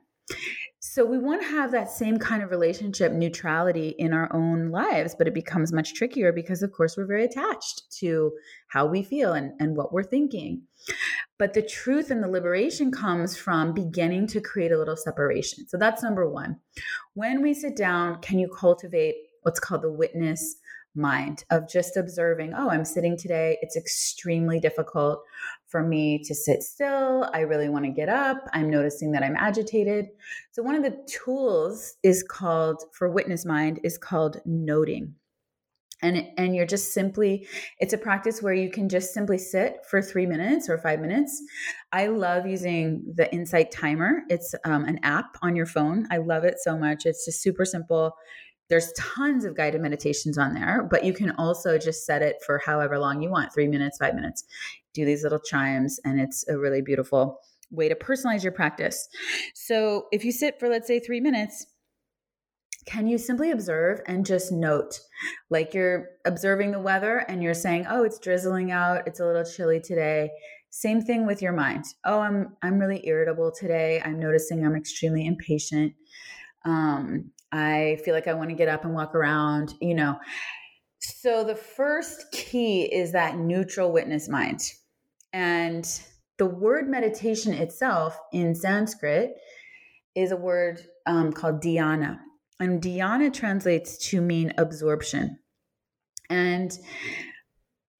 [0.85, 5.15] So we want to have that same kind of relationship neutrality in our own lives,
[5.17, 8.33] but it becomes much trickier because, of course, we're very attached to
[8.67, 10.63] how we feel and, and what we're thinking.
[11.39, 15.69] But the truth and the liberation comes from beginning to create a little separation.
[15.69, 16.57] So that's number one.
[17.13, 20.57] When we sit down, can you cultivate what's called the witness
[20.95, 23.57] mind of just observing, oh, I'm sitting today.
[23.61, 25.23] It's extremely difficult
[25.73, 27.27] for me to sit still.
[27.33, 28.47] I really want to get up.
[28.53, 30.05] I'm noticing that I'm agitated.
[30.51, 35.15] So one of the tools is called for witness mind is called noting.
[36.03, 37.47] And, and you're just simply
[37.79, 41.41] it's a practice where you can just simply sit for three minutes or five minutes
[41.93, 46.43] i love using the insight timer it's um, an app on your phone i love
[46.43, 48.17] it so much it's just super simple
[48.69, 52.61] there's tons of guided meditations on there, but you can also just set it for
[52.65, 54.43] however long you want three minutes, five minutes.
[54.93, 57.39] Do these little chimes, and it's a really beautiful
[57.71, 59.09] way to personalize your practice.
[59.53, 61.65] So if you sit for, let's say, three minutes,
[62.85, 64.99] can you simply observe and just note?
[65.49, 69.45] Like you're observing the weather and you're saying, oh, it's drizzling out, it's a little
[69.45, 70.31] chilly today.
[70.69, 71.85] Same thing with your mind.
[72.03, 74.01] Oh, I'm I'm really irritable today.
[74.03, 75.93] I'm noticing I'm extremely impatient.
[76.65, 80.17] Um, I feel like I want to get up and walk around, you know.
[80.99, 84.61] So the first key is that neutral witness mind.
[85.31, 85.87] And
[86.39, 89.35] the word meditation itself in Sanskrit
[90.15, 92.19] is a word um, called dhyana.
[92.59, 95.37] And dhyana translates to mean absorption.
[96.29, 96.75] And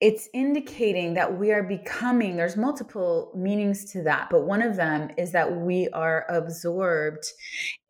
[0.03, 5.09] it's indicating that we are becoming, there's multiple meanings to that, but one of them
[5.17, 7.23] is that we are absorbed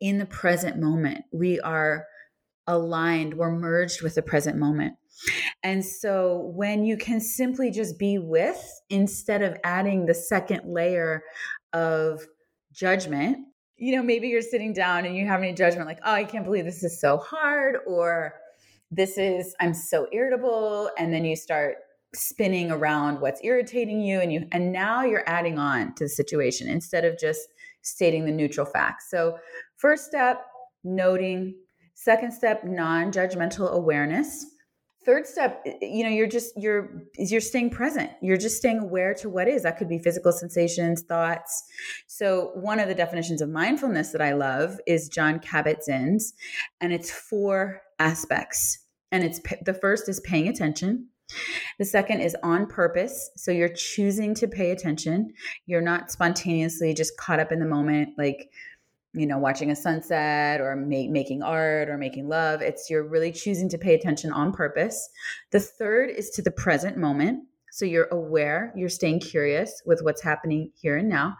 [0.00, 1.24] in the present moment.
[1.32, 2.06] We are
[2.68, 4.94] aligned, we're merged with the present moment.
[5.64, 11.24] And so when you can simply just be with instead of adding the second layer
[11.72, 12.24] of
[12.72, 13.38] judgment,
[13.76, 16.44] you know, maybe you're sitting down and you have any judgment like, oh, I can't
[16.44, 18.34] believe this is so hard, or
[18.92, 20.90] this is, I'm so irritable.
[20.96, 21.78] And then you start
[22.14, 26.68] spinning around what's irritating you and you and now you're adding on to the situation
[26.68, 27.48] instead of just
[27.82, 29.10] stating the neutral facts.
[29.10, 29.38] So,
[29.76, 30.44] first step,
[30.82, 31.54] noting.
[31.94, 34.46] Second step, non-judgmental awareness.
[35.06, 38.10] Third step you know you're just you're is you're staying present.
[38.22, 39.62] You're just staying aware to what is.
[39.62, 41.62] That could be physical sensations thoughts.
[42.06, 46.32] So one of the definitions of mindfulness that i love is jon kabat-zinn's
[46.80, 48.78] and it's four aspects.
[49.12, 51.08] And it's the first is paying attention
[51.78, 55.32] the second is on purpose so you're choosing to pay attention
[55.66, 58.50] you're not spontaneously just caught up in the moment like
[59.14, 62.60] you know, watching a sunset or make, making art or making love.
[62.60, 65.08] It's you're really choosing to pay attention on purpose.
[65.52, 67.44] The third is to the present moment.
[67.70, 71.36] So you're aware, you're staying curious with what's happening here and now.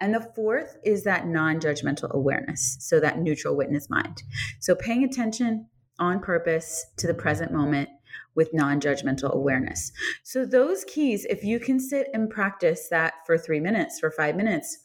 [0.00, 2.76] And the fourth is that non judgmental awareness.
[2.80, 4.22] So that neutral witness mind.
[4.60, 5.66] So paying attention
[5.98, 7.88] on purpose to the present moment
[8.34, 9.92] with non judgmental awareness.
[10.22, 14.36] So, those keys, if you can sit and practice that for three minutes, for five
[14.36, 14.78] minutes,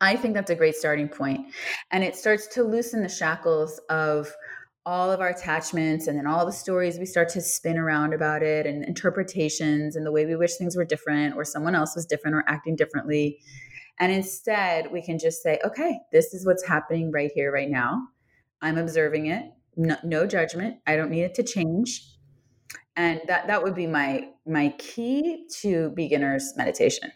[0.00, 1.52] I think that's a great starting point.
[1.90, 4.32] And it starts to loosen the shackles of
[4.84, 8.42] all of our attachments and then all the stories we start to spin around about
[8.42, 12.06] it and interpretations and the way we wish things were different or someone else was
[12.06, 13.40] different or acting differently.
[13.98, 18.00] And instead, we can just say, okay, this is what's happening right here, right now.
[18.62, 19.50] I'm observing it.
[19.76, 20.76] No, no judgment.
[20.86, 22.15] I don't need it to change.
[22.96, 27.12] And that that would be my my key to beginners meditation.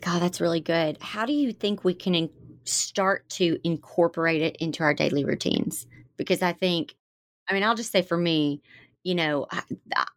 [0.00, 0.98] God, that's really good.
[1.00, 2.30] How do you think we can in-
[2.64, 5.86] start to incorporate it into our daily routines?
[6.16, 6.94] Because I think,
[7.48, 8.60] I mean, I'll just say for me,
[9.04, 9.62] you know, I,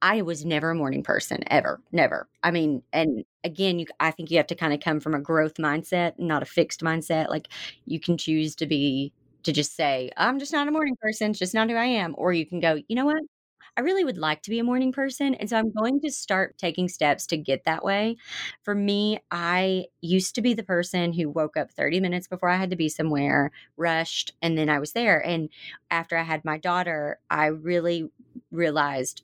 [0.02, 2.28] I was never a morning person ever, never.
[2.44, 5.20] I mean, and again, you, I think you have to kind of come from a
[5.20, 7.30] growth mindset, not a fixed mindset.
[7.30, 7.50] Like
[7.86, 9.12] you can choose to be
[9.44, 12.16] to just say, I'm just not a morning person, it's just not who I am.
[12.18, 13.22] Or you can go, you know what?
[13.78, 15.36] I really would like to be a morning person.
[15.36, 18.18] And so I'm going to start taking steps to get that way.
[18.64, 22.58] For me, I used to be the person who woke up 30 minutes before I
[22.58, 25.24] had to be somewhere, rushed, and then I was there.
[25.26, 25.50] And
[25.92, 28.10] after I had my daughter, I really
[28.52, 29.24] realized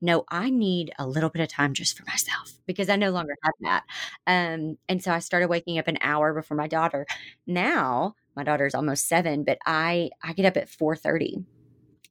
[0.00, 3.34] no, I need a little bit of time just for myself because I no longer
[3.42, 3.84] have that.
[4.26, 7.06] Um, and so I started waking up an hour before my daughter.
[7.46, 11.44] Now my daughter's almost seven, but I I get up at four thirty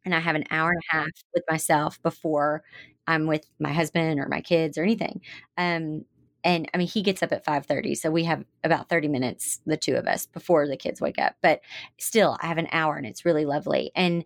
[0.06, 2.64] and I have an hour and a half with myself before
[3.08, 5.22] I'm with my husband or my kids or anything.
[5.58, 6.06] Um,
[6.44, 9.78] and I mean, he gets up at 5:30, so we have about 30 minutes, the
[9.78, 11.36] two of us, before the kids wake up.
[11.42, 11.62] But
[12.00, 13.92] still, I have an hour, and it's really lovely.
[13.96, 14.24] And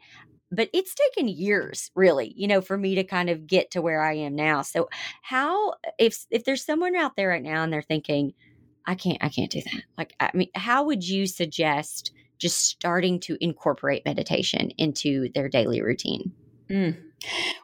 [0.52, 4.02] but it's taken years, really, you know, for me to kind of get to where
[4.02, 4.62] I am now.
[4.64, 4.90] So,
[5.24, 8.34] how if if there's someone out there right now and they're thinking,
[8.86, 9.84] I can't, I can't do that.
[9.98, 12.12] Like, I mean, how would you suggest?
[12.42, 16.34] Just starting to incorporate meditation into their daily routine?
[16.70, 16.98] Mm.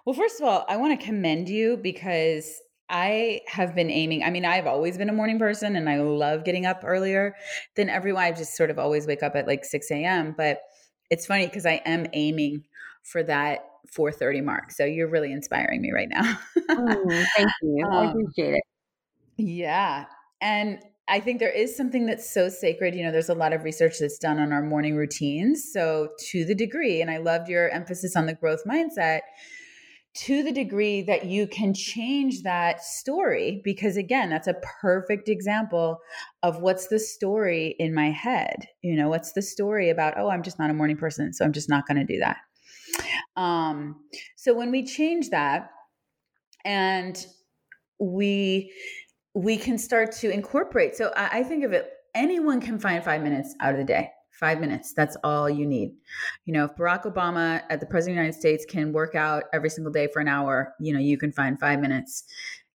[0.06, 4.24] Well, first of all, I want to commend you because I have been aiming.
[4.24, 7.36] I mean, I've always been a morning person and I love getting up earlier
[7.76, 8.24] than everyone.
[8.24, 10.36] I just sort of always wake up at like 6 a.m.
[10.38, 10.62] But
[11.10, 12.64] it's funny because I am aiming
[13.04, 13.66] for that
[13.98, 14.72] 4:30 mark.
[14.72, 16.38] So you're really inspiring me right now.
[16.70, 17.86] oh, thank you.
[17.92, 18.64] Um, I appreciate it.
[19.38, 20.06] Yeah.
[20.42, 20.80] And
[21.10, 22.94] I think there is something that's so sacred.
[22.94, 25.72] You know, there's a lot of research that's done on our morning routines.
[25.72, 29.22] So, to the degree, and I loved your emphasis on the growth mindset,
[30.16, 36.00] to the degree that you can change that story, because again, that's a perfect example
[36.44, 38.68] of what's the story in my head.
[38.82, 41.54] You know, what's the story about, oh, I'm just not a morning person, so I'm
[41.54, 42.38] just not going to do that.
[43.40, 43.96] Um,
[44.36, 45.70] so, when we change that
[46.66, 47.26] and
[48.00, 48.74] we
[49.38, 50.96] we can start to incorporate.
[50.96, 54.10] So I, I think of it, anyone can find five minutes out of the day.
[54.32, 55.96] Five minutes that's all you need.
[56.46, 59.46] You know if barack obama at the president of the united states can work out
[59.52, 62.24] every single day for an hour you know you can find five minutes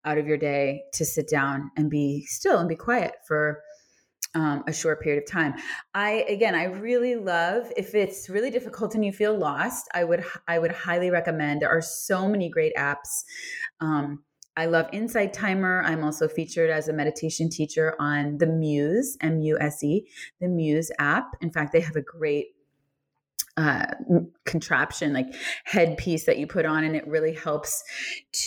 [0.03, 3.61] out of your day to sit down and be still and be quiet for
[4.33, 5.53] um, a short period of time.
[5.93, 10.23] I again i really love if it's really difficult and you feel lost i would
[10.47, 13.23] i would highly recommend there are so many great apps
[13.81, 14.23] um,
[14.57, 15.81] I love Insight Timer.
[15.85, 20.07] I'm also featured as a meditation teacher on the Muse, M U S E,
[20.39, 21.35] the Muse app.
[21.41, 22.47] In fact, they have a great
[23.57, 23.85] uh,
[24.45, 25.27] contraption, like
[25.63, 27.83] headpiece that you put on, and it really helps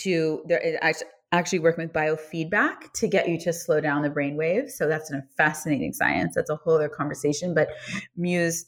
[0.03, 0.43] to.
[0.47, 4.77] There, actually, actually working with biofeedback to get you to slow down the brain waves.
[4.77, 6.35] So that's a fascinating science.
[6.35, 7.53] That's a whole other conversation.
[7.53, 7.69] But
[8.15, 8.65] Muse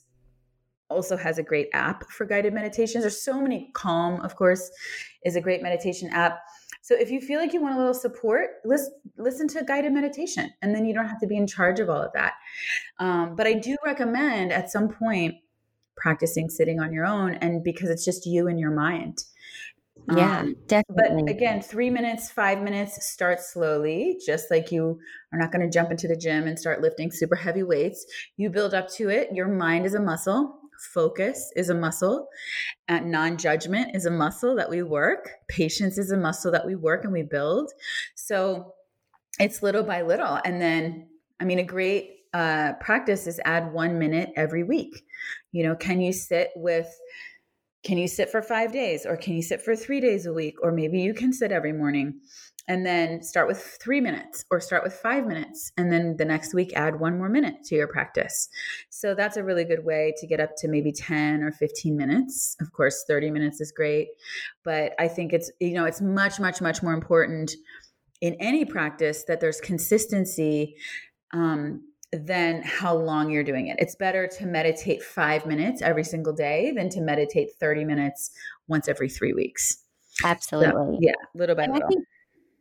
[0.90, 3.04] also has a great app for guided meditations.
[3.04, 3.70] There's so many.
[3.74, 4.70] Calm, of course,
[5.24, 6.40] is a great meditation app.
[6.88, 10.50] So if you feel like you want a little support, listen, listen to guided meditation,
[10.62, 12.36] and then you don't have to be in charge of all of that.
[12.98, 15.36] Um, but I do recommend at some point
[15.98, 19.18] practicing sitting on your own, and because it's just you and your mind.
[20.16, 21.24] Yeah, um, definitely.
[21.24, 24.98] But again, three minutes, five minutes, start slowly, just like you
[25.34, 28.06] are not going to jump into the gym and start lifting super heavy weights.
[28.38, 29.34] You build up to it.
[29.34, 30.62] Your mind is a muscle.
[30.80, 32.28] Focus is a muscle.
[32.88, 35.32] And non judgment is a muscle that we work.
[35.48, 37.72] Patience is a muscle that we work and we build.
[38.16, 38.74] So
[39.40, 40.40] it's little by little.
[40.46, 41.08] And then,
[41.40, 45.06] I mean, a great uh, practice is add one minute every week.
[45.52, 46.88] You know, can you sit with,
[47.84, 50.56] can you sit for five days or can you sit for three days a week?
[50.62, 52.20] Or maybe you can sit every morning
[52.68, 55.72] and then start with three minutes or start with five minutes.
[55.78, 58.50] And then the next week, add one more minute to your practice.
[58.90, 62.58] So that's a really good way to get up to maybe 10 or 15 minutes.
[62.60, 64.10] Of course, 30 minutes is great.
[64.64, 67.52] But I think it's, you know, it's much, much, much more important
[68.20, 70.76] in any practice that there's consistency
[71.34, 73.78] um, than how long you're doing it.
[73.80, 78.32] It's better to meditate five minutes every single day than to meditate 30 minutes
[78.68, 79.84] once every three weeks.
[80.24, 80.72] Absolutely.
[80.72, 81.84] So, yeah, little by little.
[81.84, 82.07] I think,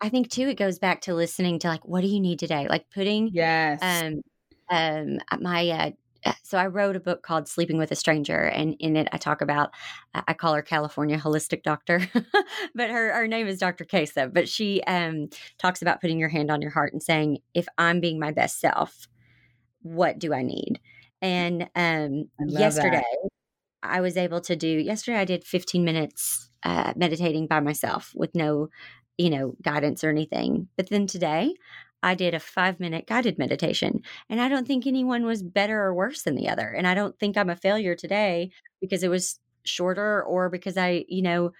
[0.01, 2.67] I think too, it goes back to listening to like, what do you need today?
[2.69, 4.21] Like putting, yes, um,
[4.69, 5.91] um, my, uh,
[6.25, 9.17] uh so I wrote a book called Sleeping with a Stranger, and in it I
[9.17, 9.71] talk about
[10.15, 12.01] I call her California holistic doctor,
[12.75, 13.85] but her her name is Dr.
[13.85, 14.33] Kesa.
[14.33, 15.29] But she um,
[15.59, 18.61] talks about putting your hand on your heart and saying, if I'm being my best
[18.61, 19.09] self,
[19.83, 20.81] what do I need?
[21.23, 23.31] And um, yesterday, that.
[23.83, 24.69] I was able to do.
[24.69, 28.69] Yesterday, I did 15 minutes uh, meditating by myself with no,
[29.19, 30.69] you know, guidance or anything.
[30.77, 31.55] But then today,
[32.03, 34.03] I did a five minute guided meditation.
[34.29, 36.69] And I don't think anyone was better or worse than the other.
[36.69, 38.51] And I don't think I'm a failure today
[38.81, 41.53] because it was shorter or because I, you know,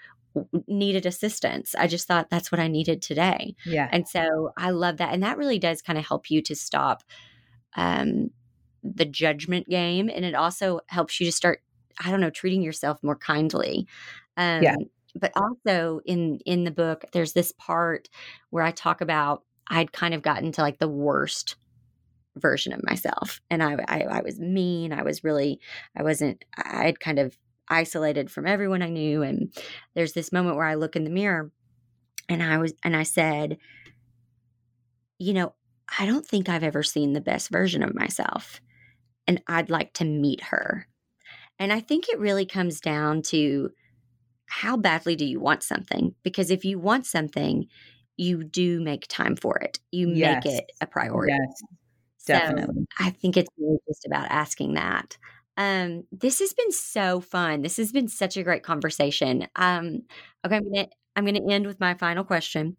[0.69, 1.75] needed assistance.
[1.77, 3.57] I just thought that's what I needed today.
[3.65, 3.89] Yeah.
[3.91, 5.15] And so I love that.
[5.15, 7.03] And that really does kind of help you to stop
[7.75, 8.31] um,
[8.83, 11.63] the judgment game, and it also helps you to start,
[12.03, 13.87] I don't know, treating yourself more kindly.
[14.37, 14.77] Um, yeah.
[15.19, 18.09] But also in in the book, there's this part
[18.51, 21.57] where I talk about I'd kind of gotten to like the worst
[22.37, 24.93] version of myself, and I, I, I was mean.
[24.93, 25.61] I was really,
[25.97, 26.45] I wasn't.
[26.57, 27.37] I'd kind of
[27.69, 29.53] isolated from everyone I knew, and
[29.95, 31.51] there's this moment where I look in the mirror,
[32.29, 33.59] and I was, and I said,
[35.19, 35.55] you know,
[35.99, 38.61] I don't think I've ever seen the best version of myself.
[39.27, 40.87] And I'd like to meet her.
[41.59, 43.71] And I think it really comes down to
[44.47, 46.15] how badly do you want something?
[46.23, 47.67] Because if you want something,
[48.17, 50.45] you do make time for it, you yes.
[50.45, 51.35] make it a priority.
[51.39, 51.63] Yes,
[52.27, 52.87] definitely.
[52.99, 55.19] So I think it's really just about asking that.
[55.59, 57.63] Um, this has been so fun.
[57.63, 59.49] This has been such a great conversation.
[59.57, 60.03] Um,
[60.45, 62.77] okay, I'm gonna I'm going to end with my final question.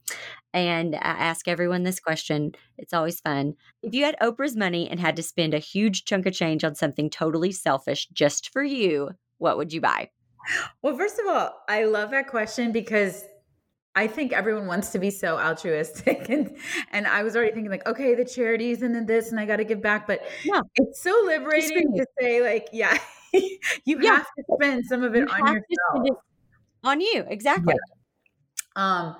[0.53, 2.51] And I ask everyone this question.
[2.77, 3.55] It's always fun.
[3.81, 6.75] If you had Oprah's money and had to spend a huge chunk of change on
[6.75, 9.09] something totally selfish just for you,
[9.39, 10.11] what would you buy?
[10.81, 13.25] Well, first of all, I love that question because
[13.95, 16.29] I think everyone wants to be so altruistic.
[16.29, 16.55] And
[16.91, 19.57] and I was already thinking like, okay, the charities and then this and I got
[19.57, 20.05] to give back.
[20.05, 22.97] But no, it's so liberating to say like, yeah,
[23.33, 24.17] you yeah.
[24.17, 26.19] have to spend some of it you on yourself.
[26.83, 27.73] On you, exactly.
[27.73, 27.97] Yeah.
[28.77, 29.15] Um,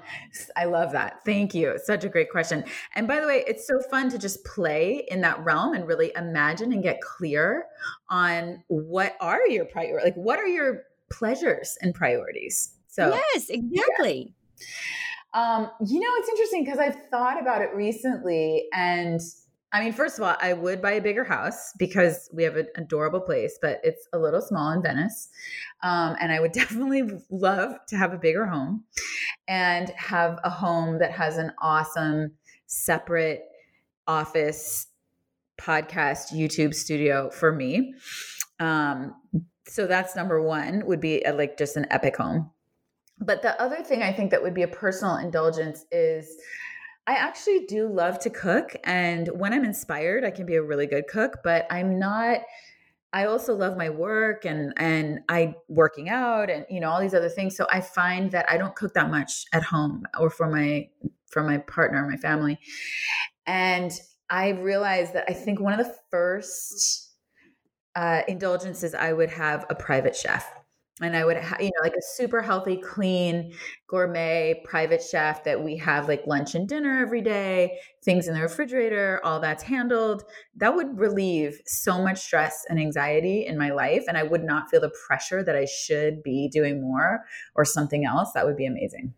[0.55, 1.25] I love that.
[1.25, 1.79] Thank you.
[1.83, 2.63] Such a great question.
[2.93, 6.11] And by the way, it's so fun to just play in that realm and really
[6.15, 7.65] imagine and get clear
[8.07, 12.73] on what are your priorities, like what are your pleasures and priorities.
[12.87, 14.33] So yes, exactly.
[14.57, 14.63] Yeah.
[15.33, 19.21] Um, you know, it's interesting because I've thought about it recently and
[19.73, 22.67] I mean, first of all, I would buy a bigger house because we have an
[22.75, 25.29] adorable place, but it's a little small in Venice.
[25.83, 28.85] Um, and I would definitely love to have a bigger home
[29.47, 32.31] and have a home that has an awesome
[32.65, 33.43] separate
[34.07, 34.87] office,
[35.59, 37.93] podcast, YouTube studio for me.
[38.59, 39.15] Um,
[39.67, 42.49] so that's number one would be a, like just an epic home.
[43.19, 46.37] But the other thing I think that would be a personal indulgence is
[47.07, 48.75] I actually do love to cook.
[48.83, 52.41] And when I'm inspired, I can be a really good cook, but I'm not
[53.13, 57.13] I also love my work and and I working out and you know all these
[57.13, 57.55] other things.
[57.55, 60.89] So I find that I don't cook that much at home or for my
[61.29, 62.59] for my partner, my family.
[63.45, 63.91] And
[64.29, 67.06] I realized that I think one of the first
[67.97, 70.47] uh, indulgences I would have a private chef
[71.01, 73.53] and I would, have, you know, like a super healthy, clean,
[73.87, 78.41] gourmet private chef that we have like lunch and dinner every day, things in the
[78.41, 80.23] refrigerator, all that's handled.
[80.55, 84.03] That would relieve so much stress and anxiety in my life.
[84.07, 87.25] And I would not feel the pressure that I should be doing more
[87.55, 88.31] or something else.
[88.33, 89.15] That would be amazing.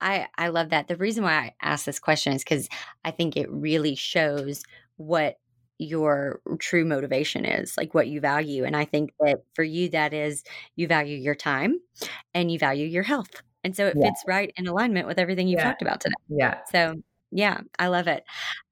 [0.00, 0.88] I, I love that.
[0.88, 2.68] The reason why I asked this question is because
[3.04, 4.64] I think it really shows
[4.96, 5.38] what
[5.82, 8.64] your true motivation is, like what you value.
[8.64, 10.44] And I think that for you, that is
[10.76, 11.80] you value your time
[12.34, 13.42] and you value your health.
[13.64, 14.08] And so it yeah.
[14.08, 15.64] fits right in alignment with everything you've yeah.
[15.64, 16.14] talked about today.
[16.28, 16.58] Yeah.
[16.70, 16.94] So
[17.30, 18.24] yeah, I love it.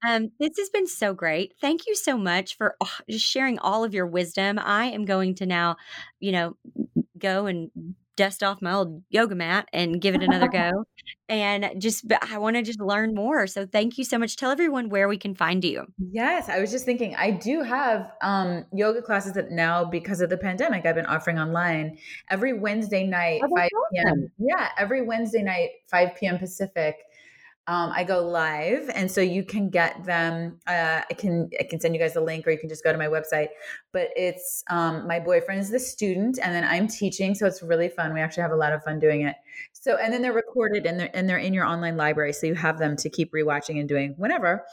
[0.06, 1.54] Um, this has been so great.
[1.61, 2.76] Thank you so much for
[3.08, 4.58] just sharing all of your wisdom.
[4.58, 5.76] I am going to now,
[6.18, 6.56] you know,
[7.18, 7.70] go and
[8.20, 10.84] dust off my old yoga mat and give it another go.
[11.30, 13.46] and just, I want to just learn more.
[13.46, 14.36] So thank you so much.
[14.36, 15.86] Tell everyone where we can find you.
[16.12, 20.28] Yes, I was just thinking, I do have um, yoga classes that now, because of
[20.28, 21.96] the pandemic, I've been offering online
[22.28, 24.06] every Wednesday night, oh, 5 p.m.
[24.06, 24.32] Awesome.
[24.38, 26.38] Yeah, every Wednesday night, 5 p.m.
[26.38, 26.96] Pacific
[27.66, 30.58] um, I go live, and so you can get them.
[30.66, 32.90] Uh, I can I can send you guys a link, or you can just go
[32.90, 33.48] to my website.
[33.92, 37.88] But it's um, my boyfriend is the student, and then I'm teaching, so it's really
[37.88, 38.12] fun.
[38.12, 39.36] We actually have a lot of fun doing it.
[39.72, 42.54] So, and then they're recorded and they're and they're in your online library, so you
[42.54, 44.64] have them to keep rewatching and doing whenever.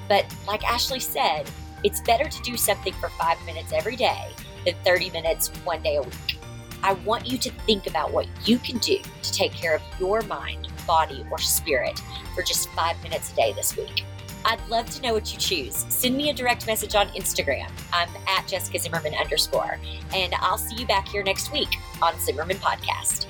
[0.08, 1.50] But like Ashley said,
[1.84, 4.30] it's better to do something for five minutes every day
[4.66, 6.40] than 30 minutes one day a week.
[6.84, 10.22] I want you to think about what you can do to take care of your
[10.24, 12.00] mind, body, or spirit
[12.36, 14.06] for just five minutes a day this week.
[14.46, 15.86] I'd love to know what you choose.
[15.90, 17.70] Send me a direct message on Instagram.
[17.92, 19.78] I'm at Jessica Zimmerman underscore.
[20.14, 21.70] And I'll see you back here next week
[22.02, 23.26] on Zimmerman Podcast.